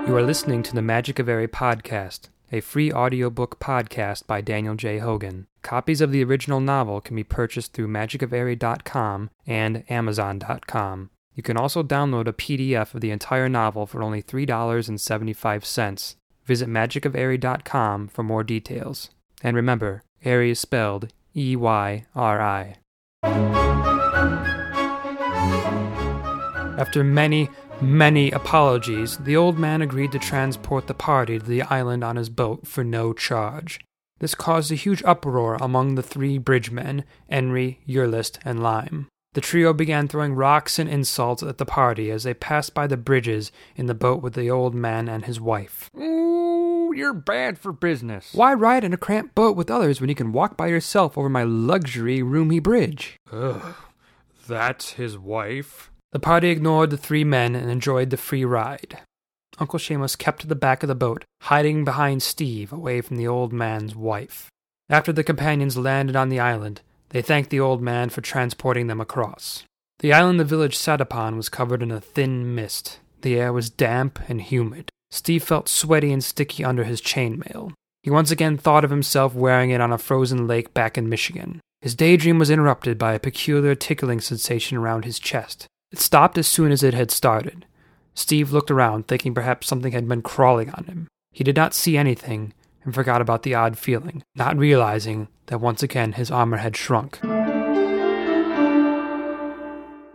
You 0.08 0.16
are 0.16 0.24
listening 0.24 0.64
to 0.64 0.74
the 0.74 0.82
Magic 0.82 1.20
of 1.20 1.28
Eyri 1.28 1.48
podcast, 1.48 2.30
a 2.51 2.62
free 2.62 2.91
audiobook 2.91 3.60
podcast 3.60 4.25
by 4.27 4.41
Daniel 4.41 4.75
J. 4.75 5.00
Hogan. 5.00 5.48
Copies 5.62 6.01
of 6.01 6.12
the 6.12 6.24
original 6.24 6.60
novel 6.60 7.01
can 7.01 7.15
be 7.15 7.24
purchased 7.24 7.74
through 7.74 7.88
magicofeyri.com 7.88 9.29
and 9.46 9.84
amazon.com. 9.89 11.10
You 11.36 11.44
can 11.44 11.58
also 11.58 11.84
download 11.84 12.27
a 12.27 12.34
PDF 12.34 12.94
of 12.94 13.01
the 13.01 13.12
entire 13.12 13.48
novel 13.48 13.86
for 13.86 14.03
only 14.03 14.22
$3.75. 14.22 16.15
Visit 16.46 16.68
magicofeyri.com 16.68 18.08
for 18.08 18.24
more 18.24 18.44
details. 18.44 19.10
And 19.41 19.56
remember, 19.56 20.03
Eyri 20.25 20.51
is 20.51 20.60
spelled 20.60 21.13
E 21.36 21.56
Y 21.56 22.06
R 22.15 22.41
I. 22.41 22.75
After 26.77 27.03
many, 27.03 27.50
many 27.82 28.32
apologies, 28.32 29.18
the 29.18 29.36
old 29.36 29.58
man 29.58 29.82
agreed 29.82 30.12
to 30.12 30.20
transport 30.20 30.88
the 30.88 30.94
party 30.94 31.40
to 31.40 31.46
the 31.46 31.62
island 31.64 32.04
on 32.04 32.16
his 32.16 32.30
boat 32.30 32.68
for 32.68 32.84
no 32.84 33.14
charge. 33.14 33.80
This 34.20 34.36
caused 34.36 34.72
a 34.72 34.76
huge 34.76 35.02
uproar 35.04 35.58
among 35.62 35.96
the 35.96 36.04
three 36.04 36.38
bridgemen, 36.38 37.06
Henry, 37.30 37.80
Eurlist, 37.88 38.38
and 38.44 38.62
Lime. 38.62 39.08
The 39.34 39.42
trio 39.42 39.74
began 39.74 40.08
throwing 40.08 40.34
rocks 40.34 40.80
and 40.80 40.90
insults 40.90 41.44
at 41.44 41.58
the 41.58 41.66
party 41.66 42.10
as 42.10 42.24
they 42.24 42.34
passed 42.34 42.74
by 42.74 42.88
the 42.88 42.98
bridges 42.98 43.52
in 43.76 43.86
the 43.86 43.94
boat 43.94 44.22
with 44.22 44.34
the 44.34 44.50
old 44.50 44.74
man 44.74 45.08
and 45.08 45.26
his 45.26 45.40
wife. 45.40 45.90
Ooh, 45.96 46.92
you're 46.96 47.14
bad 47.14 47.60
for 47.60 47.72
business. 47.72 48.34
Why 48.34 48.54
ride 48.54 48.84
in 48.84 48.92
a 48.92 48.98
cramped 48.98 49.36
boat 49.36 49.56
with 49.56 49.70
others 49.70 50.02
when 50.02 50.10
you 50.10 50.16
can 50.16 50.34
walk 50.34 50.58
by 50.58 50.68
yourself 50.68 51.18
over 51.18 51.30
my 51.30 51.44
luxury, 51.44 52.24
roomy 52.24 52.60
bridge? 52.60 53.18
Ugh, 53.32 53.76
that's 54.48 54.94
his 54.94 55.18
wife. 55.18 55.92
The 56.12 56.20
party 56.20 56.50
ignored 56.50 56.89
the 56.89 56.98
three 56.98 57.24
men 57.24 57.56
and 57.56 57.70
enjoyed 57.70 58.10
the 58.10 58.18
free 58.18 58.46
ride. 58.46 59.00
Uncle 59.60 59.78
Shameless 59.78 60.16
kept 60.16 60.42
to 60.42 60.48
the 60.48 60.56
back 60.56 60.84
of 60.84 60.88
the 60.88 60.96
boat, 60.96 61.25
hiding 61.44 61.84
behind 61.84 62.24
Steve, 62.24 62.72
away 62.72 63.01
from 63.01 63.18
the 63.18 63.28
old 63.28 63.54
man's 63.54 63.96
wife. 63.96 64.50
After 64.89 65.12
the 65.12 65.24
companions 65.24 65.78
landed 65.78 66.16
on 66.16 66.30
the 66.30 66.39
island, 66.39 66.82
they 67.10 67.22
thanked 67.22 67.50
the 67.50 67.60
old 67.60 67.82
man 67.82 68.10
for 68.10 68.22
transporting 68.22 68.88
them 68.88 69.01
across. 69.01 69.66
The 70.00 70.13
island 70.13 70.39
the 70.39 70.46
village 70.46 70.78
sat 70.78 71.01
upon 71.01 71.36
was 71.36 71.50
covered 71.50 71.84
in 71.84 71.92
a 71.92 72.01
thin 72.01 72.56
mist. 72.56 73.00
The 73.22 73.38
air 73.38 73.51
was 73.51 73.70
damp 73.70 74.20
and 74.30 74.42
humid. 74.42 74.89
Steve 75.12 75.44
felt 75.44 75.68
sweaty 75.68 76.13
and 76.13 76.24
sticky 76.24 76.63
under 76.63 76.86
his 76.86 77.01
chainmail. 77.01 77.74
He 78.01 78.10
once 78.10 78.32
again 78.32 78.58
thought 78.58 78.86
of 78.86 78.92
himself 78.92 79.36
wearing 79.36 79.72
it 79.72 79.82
on 79.82 79.92
a 79.92 79.98
frozen 79.98 80.48
lake 80.48 80.74
back 80.74 80.98
in 80.98 81.10
Michigan. 81.10 81.60
His 81.82 81.96
daydream 81.96 82.39
was 82.39 82.50
interrupted 82.50 82.98
by 82.98 83.13
a 83.13 83.20
peculiar 83.20 83.75
tickling 83.75 84.22
sensation 84.22 84.78
around 84.78 85.04
his 85.04 85.20
chest. 85.20 85.68
It 85.91 86.00
stopped 86.00 86.38
as 86.38 86.48
soon 86.48 86.72
as 86.72 86.84
it 86.84 86.93
had 86.93 87.10
started. 87.10 87.65
Steve 88.13 88.51
looked 88.51 88.69
around, 88.69 89.08
thinking 89.08 89.34
perhaps 89.34 89.67
something 89.67 89.91
had 89.91 90.08
been 90.08 90.22
crawling 90.22 90.69
on 90.72 90.84
him. 90.86 91.08
He 91.31 91.43
did 91.43 91.55
not 91.55 91.74
see 91.74 91.98
anything 91.98 92.53
and 92.84 92.93
forgot 92.93 93.22
about 93.22 93.43
the 93.43 93.55
odd 93.55 93.77
feeling, 93.77 94.24
not 94.36 94.58
realizing 94.58 95.27
that 95.48 95.62
once 95.62 95.81
again 95.81 96.13
his 96.13 96.29
armor 96.29 96.58
had 96.58 96.77
shrunk. 96.77 97.19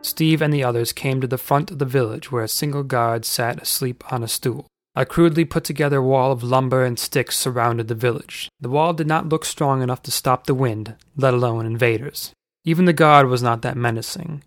Steve 0.02 0.42
and 0.42 0.52
the 0.52 0.62
others 0.62 0.92
came 0.92 1.20
to 1.20 1.26
the 1.26 1.38
front 1.38 1.70
of 1.70 1.78
the 1.78 1.84
village 1.84 2.30
where 2.30 2.44
a 2.44 2.48
single 2.48 2.82
guard 2.82 3.24
sat 3.24 3.60
asleep 3.60 4.04
on 4.12 4.22
a 4.22 4.28
stool. 4.28 4.66
A 4.94 5.04
crudely 5.04 5.44
put 5.44 5.64
together 5.64 6.00
wall 6.00 6.30
of 6.30 6.44
lumber 6.44 6.84
and 6.84 6.98
sticks 6.98 7.36
surrounded 7.36 7.88
the 7.88 7.94
village. 7.96 8.48
The 8.60 8.68
wall 8.68 8.92
did 8.92 9.08
not 9.08 9.28
look 9.28 9.44
strong 9.44 9.82
enough 9.82 10.02
to 10.02 10.12
stop 10.12 10.46
the 10.46 10.54
wind, 10.54 10.94
let 11.16 11.34
alone 11.34 11.66
invaders. 11.66 12.32
Even 12.64 12.84
the 12.84 12.92
guard 12.92 13.26
was 13.26 13.42
not 13.42 13.62
that 13.62 13.76
menacing. 13.76 14.44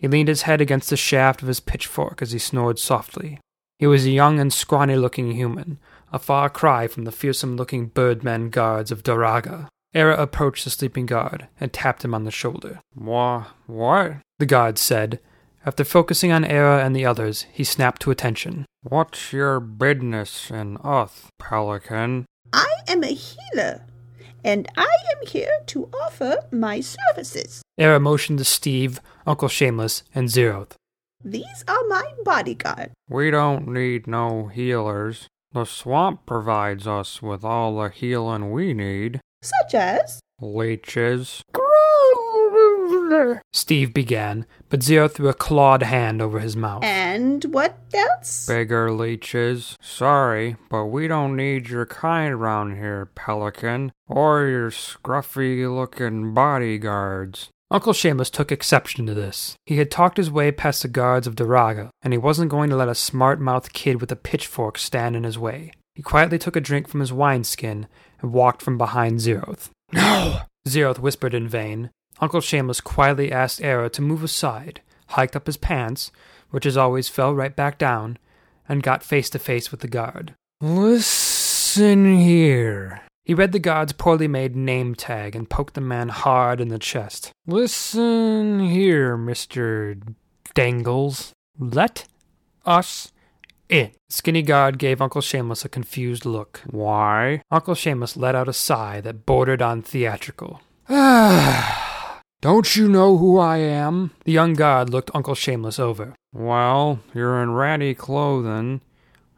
He 0.00 0.08
leaned 0.08 0.28
his 0.28 0.42
head 0.42 0.62
against 0.62 0.88
the 0.88 0.96
shaft 0.96 1.42
of 1.42 1.48
his 1.48 1.60
pitchfork 1.60 2.22
as 2.22 2.32
he 2.32 2.38
snored 2.38 2.78
softly. 2.78 3.38
He 3.78 3.86
was 3.86 4.06
a 4.06 4.10
young 4.10 4.40
and 4.40 4.50
scrawny 4.50 4.96
looking 4.96 5.32
human, 5.32 5.78
a 6.10 6.18
far 6.18 6.48
cry 6.48 6.86
from 6.86 7.04
the 7.04 7.12
fearsome 7.12 7.56
looking 7.56 7.88
birdmen 7.88 8.48
guards 8.48 8.90
of 8.90 9.02
Doraga. 9.02 9.68
Era 9.92 10.16
approached 10.16 10.64
the 10.64 10.70
sleeping 10.70 11.04
guard 11.04 11.48
and 11.60 11.70
tapped 11.70 12.02
him 12.02 12.14
on 12.14 12.24
the 12.24 12.30
shoulder. 12.30 12.80
Wha- 12.96 13.44
what? 13.66 14.22
The 14.38 14.46
guard 14.46 14.78
said. 14.78 15.20
After 15.66 15.84
focusing 15.84 16.32
on 16.32 16.46
Era 16.46 16.82
and 16.82 16.96
the 16.96 17.04
others, 17.04 17.44
he 17.52 17.62
snapped 17.62 18.00
to 18.02 18.10
attention. 18.10 18.64
What's 18.82 19.34
your 19.34 19.60
business 19.60 20.50
in 20.50 20.78
Uth, 20.82 21.28
Pelican? 21.38 22.24
I 22.54 22.72
am 22.88 23.04
a 23.04 23.08
healer, 23.08 23.84
and 24.44 24.68
I 24.76 24.82
am 25.16 25.26
here 25.26 25.60
to 25.66 25.88
offer 25.92 26.44
my 26.50 26.80
services. 26.80 27.62
Era 27.78 28.00
motioned 28.00 28.38
to 28.38 28.44
Steve, 28.44 29.00
Uncle 29.26 29.48
Shameless, 29.48 30.02
and 30.14 30.28
Zeroth. 30.28 30.72
These 31.24 31.64
are 31.68 31.86
my 31.88 32.12
bodyguard. 32.24 32.92
We 33.08 33.30
don't 33.30 33.68
need 33.68 34.06
no 34.06 34.46
healers. 34.46 35.28
The 35.52 35.64
swamp 35.64 36.26
provides 36.26 36.86
us 36.86 37.20
with 37.20 37.44
all 37.44 37.76
the 37.76 37.88
healing 37.90 38.52
we 38.52 38.72
need. 38.72 39.20
Such 39.42 39.74
as 39.74 40.20
Leeches. 40.40 41.42
Steve 43.52 43.92
began, 43.92 44.46
but 44.68 44.82
Zero 44.82 45.08
threw 45.08 45.28
a 45.28 45.34
clawed 45.34 45.82
hand 45.82 46.22
over 46.22 46.38
his 46.40 46.56
mouth. 46.56 46.84
and 46.84 47.44
what 47.46 47.78
else? 47.92 48.46
Bigger 48.46 48.92
leeches. 48.92 49.76
Sorry, 49.80 50.56
but 50.68 50.86
we 50.86 51.08
don't 51.08 51.36
need 51.36 51.68
your 51.68 51.86
kind 51.86 52.32
around 52.32 52.76
here, 52.76 53.10
Pelican. 53.14 53.92
Or 54.06 54.44
your 54.46 54.70
scruffy 54.70 55.72
looking 55.72 56.32
bodyguards. 56.34 57.48
Uncle 57.72 57.92
Shameless 57.92 58.30
took 58.30 58.50
exception 58.50 59.06
to 59.06 59.14
this. 59.14 59.54
He 59.64 59.76
had 59.78 59.90
talked 59.90 60.16
his 60.16 60.30
way 60.30 60.50
past 60.50 60.82
the 60.82 60.88
guards 60.88 61.26
of 61.26 61.36
Doraga, 61.36 61.90
and 62.02 62.12
he 62.12 62.18
wasn't 62.18 62.50
going 62.50 62.68
to 62.70 62.76
let 62.76 62.88
a 62.88 62.94
smart 62.96 63.40
mouthed 63.40 63.72
kid 63.72 64.00
with 64.00 64.10
a 64.10 64.16
pitchfork 64.16 64.76
stand 64.76 65.14
in 65.14 65.22
his 65.24 65.38
way. 65.38 65.72
He 65.94 66.02
quietly 66.02 66.38
took 66.38 66.56
a 66.56 66.60
drink 66.60 66.88
from 66.88 67.00
his 67.00 67.12
wineskin 67.12 67.86
and 68.20 68.32
walked 68.32 68.62
from 68.62 68.76
behind 68.78 69.18
Zeroth. 69.18 69.70
No! 69.92 70.40
Zeroth 70.68 70.98
whispered 70.98 71.32
in 71.34 71.46
vain. 71.48 71.90
Uncle 72.20 72.42
Shameless 72.42 72.82
quietly 72.82 73.32
asked 73.32 73.62
Era 73.62 73.88
to 73.90 74.02
move 74.02 74.22
aside, 74.22 74.82
hiked 75.08 75.34
up 75.34 75.46
his 75.46 75.56
pants, 75.56 76.12
which 76.50 76.66
as 76.66 76.76
always 76.76 77.08
fell 77.08 77.34
right 77.34 77.56
back 77.56 77.78
down, 77.78 78.18
and 78.68 78.82
got 78.82 79.02
face 79.02 79.30
to 79.30 79.38
face 79.38 79.70
with 79.70 79.80
the 79.80 79.88
guard. 79.88 80.34
Listen 80.60 82.18
here. 82.18 83.00
He 83.24 83.32
read 83.32 83.52
the 83.52 83.58
guard's 83.58 83.92
poorly 83.92 84.28
made 84.28 84.54
name 84.54 84.94
tag 84.94 85.34
and 85.34 85.48
poked 85.48 85.74
the 85.74 85.80
man 85.80 86.08
hard 86.10 86.60
in 86.60 86.68
the 86.68 86.78
chest. 86.78 87.32
Listen 87.46 88.60
here, 88.60 89.16
Mr. 89.16 90.14
Dangles. 90.52 91.32
Let 91.58 92.06
us 92.66 93.12
in. 93.68 93.92
Skinny 94.10 94.42
guard 94.42 94.78
gave 94.78 95.00
Uncle 95.00 95.22
Shameless 95.22 95.64
a 95.64 95.68
confused 95.68 96.26
look. 96.26 96.60
Why? 96.66 97.40
Uncle 97.50 97.74
Shameless 97.74 98.16
let 98.16 98.34
out 98.34 98.48
a 98.48 98.52
sigh 98.52 99.00
that 99.00 99.24
bordered 99.24 99.62
on 99.62 99.80
theatrical. 99.80 100.60
Don't 102.40 102.74
you 102.74 102.88
know 102.88 103.18
who 103.18 103.38
I 103.38 103.58
am? 103.58 104.12
The 104.24 104.32
young 104.32 104.54
god 104.54 104.88
looked 104.88 105.10
Uncle 105.14 105.34
Shameless 105.34 105.78
over. 105.78 106.14
Well, 106.32 107.00
you're 107.12 107.42
in 107.42 107.52
ratty 107.52 107.94
clothing, 107.94 108.80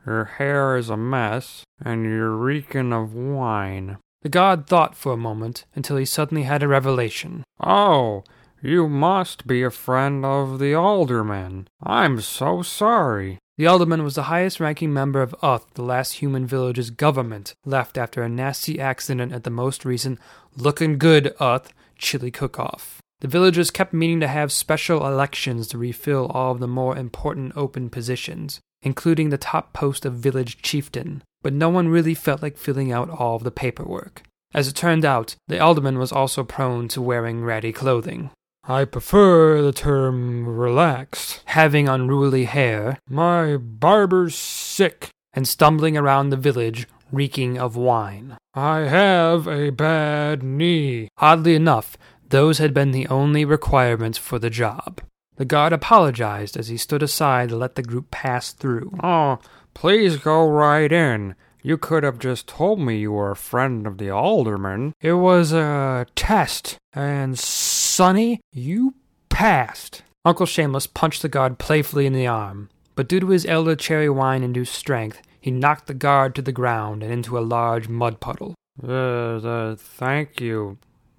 your 0.06 0.24
hair 0.24 0.76
is 0.76 0.88
a 0.88 0.96
mess, 0.96 1.64
and 1.84 2.04
you're 2.04 2.30
reeking 2.30 2.92
of 2.92 3.12
wine. 3.12 3.98
The 4.22 4.28
god 4.28 4.68
thought 4.68 4.94
for 4.94 5.14
a 5.14 5.16
moment 5.16 5.64
until 5.74 5.96
he 5.96 6.04
suddenly 6.04 6.44
had 6.44 6.62
a 6.62 6.68
revelation. 6.68 7.42
Oh, 7.60 8.22
you 8.62 8.88
must 8.88 9.48
be 9.48 9.64
a 9.64 9.70
friend 9.70 10.24
of 10.24 10.60
the 10.60 10.72
alderman. 10.72 11.66
I'm 11.82 12.20
so 12.20 12.62
sorry. 12.62 13.38
The 13.58 13.66
alderman 13.66 14.04
was 14.04 14.14
the 14.14 14.24
highest 14.24 14.60
ranking 14.60 14.92
member 14.92 15.22
of 15.22 15.34
Uth, 15.42 15.74
the 15.74 15.82
last 15.82 16.12
human 16.14 16.46
village's 16.46 16.90
government, 16.90 17.54
left 17.64 17.98
after 17.98 18.22
a 18.22 18.28
nasty 18.28 18.78
accident 18.78 19.32
at 19.32 19.42
the 19.42 19.50
most 19.50 19.84
recent 19.84 20.20
Lookin' 20.56 20.98
Good 20.98 21.34
Uth 21.40 21.72
chili 22.02 22.30
cook 22.30 22.58
off. 22.58 23.00
The 23.20 23.28
villagers 23.28 23.70
kept 23.70 23.94
meaning 23.94 24.20
to 24.20 24.26
have 24.26 24.50
special 24.50 25.06
elections 25.06 25.68
to 25.68 25.78
refill 25.78 26.26
all 26.26 26.52
of 26.52 26.58
the 26.58 26.66
more 26.66 26.96
important 26.96 27.52
open 27.56 27.88
positions, 27.88 28.60
including 28.82 29.30
the 29.30 29.38
top 29.38 29.72
post 29.72 30.04
of 30.04 30.14
village 30.14 30.60
chieftain, 30.60 31.22
but 31.40 31.52
no 31.52 31.68
one 31.68 31.88
really 31.88 32.14
felt 32.14 32.42
like 32.42 32.56
filling 32.56 32.92
out 32.92 33.08
all 33.08 33.36
of 33.36 33.44
the 33.44 33.50
paperwork. 33.52 34.22
As 34.52 34.68
it 34.68 34.74
turned 34.74 35.04
out, 35.04 35.36
the 35.46 35.60
alderman 35.60 35.98
was 35.98 36.12
also 36.12 36.44
prone 36.44 36.88
to 36.88 37.00
wearing 37.00 37.44
ratty 37.44 37.72
clothing. 37.72 38.30
I 38.64 38.84
prefer 38.84 39.62
the 39.62 39.72
term 39.72 40.46
relaxed. 40.46 41.42
Having 41.46 41.88
unruly 41.88 42.44
hair, 42.44 42.98
my 43.08 43.56
barber's 43.56 44.34
sick, 44.34 45.08
and 45.32 45.48
stumbling 45.48 45.96
around 45.96 46.30
the 46.30 46.36
village, 46.36 46.86
reeking 47.12 47.58
of 47.58 47.76
wine. 47.76 48.36
I 48.54 48.80
have 48.80 49.46
a 49.46 49.70
bad 49.70 50.42
knee. 50.42 51.08
Oddly 51.18 51.54
enough, 51.54 51.96
those 52.28 52.58
had 52.58 52.74
been 52.74 52.90
the 52.90 53.06
only 53.08 53.44
requirements 53.44 54.18
for 54.18 54.38
the 54.38 54.50
job. 54.50 55.00
The 55.36 55.44
guard 55.44 55.72
apologized 55.72 56.56
as 56.56 56.68
he 56.68 56.76
stood 56.76 57.02
aside 57.02 57.50
to 57.50 57.56
let 57.56 57.74
the 57.74 57.82
group 57.82 58.10
pass 58.10 58.52
through. 58.52 58.98
Oh, 59.02 59.38
please 59.74 60.16
go 60.16 60.46
right 60.46 60.90
in. 60.90 61.34
You 61.62 61.78
could 61.78 62.02
have 62.02 62.18
just 62.18 62.48
told 62.48 62.80
me 62.80 62.98
you 62.98 63.12
were 63.12 63.30
a 63.30 63.36
friend 63.36 63.86
of 63.86 63.98
the 63.98 64.10
alderman. 64.10 64.94
It 65.00 65.12
was 65.12 65.52
a 65.52 66.06
test, 66.16 66.76
and 66.92 67.38
Sonny, 67.38 68.40
you 68.52 68.94
passed. 69.28 70.02
Uncle 70.24 70.46
Shameless 70.46 70.86
punched 70.86 71.22
the 71.22 71.28
guard 71.28 71.58
playfully 71.58 72.06
in 72.06 72.12
the 72.12 72.26
arm, 72.26 72.68
but 72.94 73.08
due 73.08 73.20
to 73.20 73.28
his 73.28 73.46
elder 73.46 73.76
cherry 73.76 74.08
wine 74.08 74.42
induced 74.42 74.74
strength, 74.74 75.22
he 75.42 75.50
knocked 75.50 75.88
the 75.88 75.94
guard 75.94 76.36
to 76.36 76.42
the 76.42 76.52
ground 76.52 77.02
and 77.02 77.12
into 77.12 77.36
a 77.36 77.40
large 77.40 77.88
mud 77.88 78.20
puddle. 78.20 78.54
Uh, 78.82 79.36
uh, 79.36 79.76
thank 79.76 80.40
you, 80.40 80.78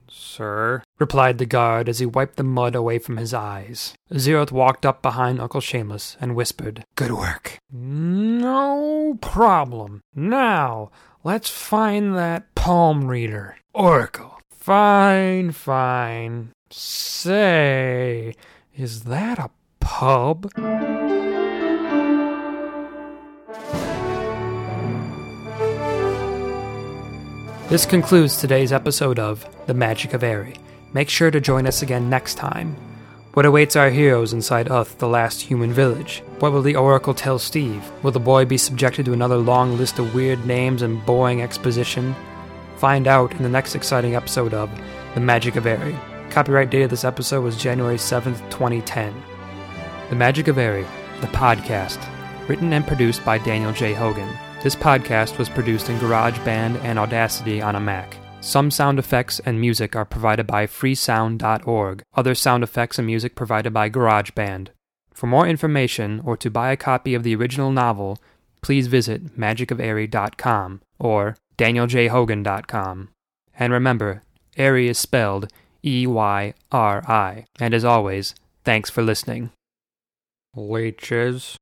sir, 0.09 0.81
replied 0.97 1.37
the 1.37 1.45
guard 1.45 1.89
as 1.89 1.99
he 1.99 2.05
wiped 2.05 2.37
the 2.37 2.43
mud 2.43 2.73
away 2.73 2.97
from 2.99 3.17
his 3.17 3.33
eyes. 3.33 3.93
Zeroth 4.13 4.51
walked 4.51 4.85
up 4.85 5.01
behind 5.01 5.41
Uncle 5.41 5.59
Shameless 5.59 6.15
and 6.21 6.35
whispered, 6.35 6.85
Good 6.95 7.11
work. 7.11 7.57
No 7.69 9.17
problem. 9.21 10.01
Now, 10.15 10.89
let's 11.25 11.49
find 11.49 12.15
that 12.15 12.55
palm 12.55 13.07
reader. 13.07 13.57
Oracle. 13.73 14.39
Fine, 14.49 15.51
fine. 15.51 16.53
Say, 16.71 18.35
is 18.73 19.03
that 19.03 19.37
a 19.37 19.49
pub? 19.81 20.49
This 27.69 27.85
concludes 27.85 28.37
today's 28.37 28.71
episode 28.71 29.17
of 29.17 29.47
The 29.67 29.73
Magic 29.73 30.13
of 30.13 30.21
Eyri. 30.21 30.57
Make 30.91 31.09
sure 31.09 31.31
to 31.31 31.41
join 31.41 31.65
us 31.65 31.81
again 31.81 32.09
next 32.09 32.35
time. 32.35 32.75
What 33.33 33.45
awaits 33.45 33.75
our 33.75 33.89
heroes 33.89 34.33
inside 34.33 34.69
Uth, 34.69 34.97
the 34.99 35.07
last 35.07 35.41
human 35.41 35.73
village? 35.73 36.21
What 36.39 36.51
will 36.51 36.61
the 36.61 36.75
Oracle 36.75 37.15
tell 37.15 37.39
Steve? 37.39 37.83
Will 38.03 38.11
the 38.11 38.19
boy 38.19 38.45
be 38.45 38.57
subjected 38.57 39.05
to 39.05 39.13
another 39.13 39.37
long 39.37 39.75
list 39.77 39.97
of 39.97 40.13
weird 40.13 40.45
names 40.45 40.83
and 40.83 41.03
boring 41.05 41.41
exposition? 41.41 42.13
Find 42.77 43.07
out 43.07 43.31
in 43.31 43.41
the 43.41 43.49
next 43.49 43.75
exciting 43.75 44.13
episode 44.13 44.53
of 44.53 44.69
The 45.15 45.21
Magic 45.21 45.55
of 45.55 45.63
Eyri. 45.63 45.97
Copyright 46.29 46.69
date 46.69 46.83
of 46.83 46.89
this 46.91 47.05
episode 47.05 47.41
was 47.41 47.57
January 47.57 47.97
7th, 47.97 48.37
2010. 48.51 49.15
The 50.09 50.15
Magic 50.15 50.47
of 50.47 50.57
Eyri, 50.57 50.85
the 51.21 51.27
podcast, 51.27 51.99
written 52.47 52.73
and 52.73 52.85
produced 52.85 53.23
by 53.25 53.37
Daniel 53.39 53.71
J. 53.71 53.93
Hogan. 53.93 54.29
This 54.63 54.77
podcast 54.77 55.37
was 55.37 55.49
produced 55.49 55.89
in 55.89 55.97
GarageBand 55.97 56.81
and 56.85 56.97
Audacity 56.97 57.61
on 57.61 57.75
a 57.75 57.81
Mac. 57.81 58.15
Some 58.39 58.71
sound 58.71 58.97
effects 58.97 59.41
and 59.41 59.59
music 59.59 59.93
are 59.93 60.05
provided 60.05 60.47
by 60.47 60.67
freesound.org. 60.67 62.01
Other 62.13 62.33
sound 62.33 62.63
effects 62.63 62.97
and 62.97 63.05
music 63.05 63.35
provided 63.35 63.73
by 63.73 63.89
GarageBand. 63.89 64.69
For 65.13 65.27
more 65.27 65.45
information 65.45 66.21
or 66.23 66.37
to 66.37 66.49
buy 66.49 66.71
a 66.71 66.77
copy 66.77 67.13
of 67.13 67.23
the 67.23 67.35
original 67.35 67.73
novel, 67.73 68.19
please 68.61 68.87
visit 68.87 69.37
magicofeyri.com 69.37 70.81
or 70.97 71.35
danieljhogan.com. 71.57 73.09
And 73.59 73.73
remember, 73.73 74.23
Eyri 74.57 74.87
is 74.87 74.97
spelled 74.97 75.51
E 75.83 76.07
Y 76.07 76.53
R 76.71 77.03
I. 77.05 77.47
And 77.59 77.73
as 77.73 77.83
always, 77.83 78.33
thanks 78.63 78.89
for 78.89 79.03
listening. 79.03 79.51
Leeches. 80.55 81.51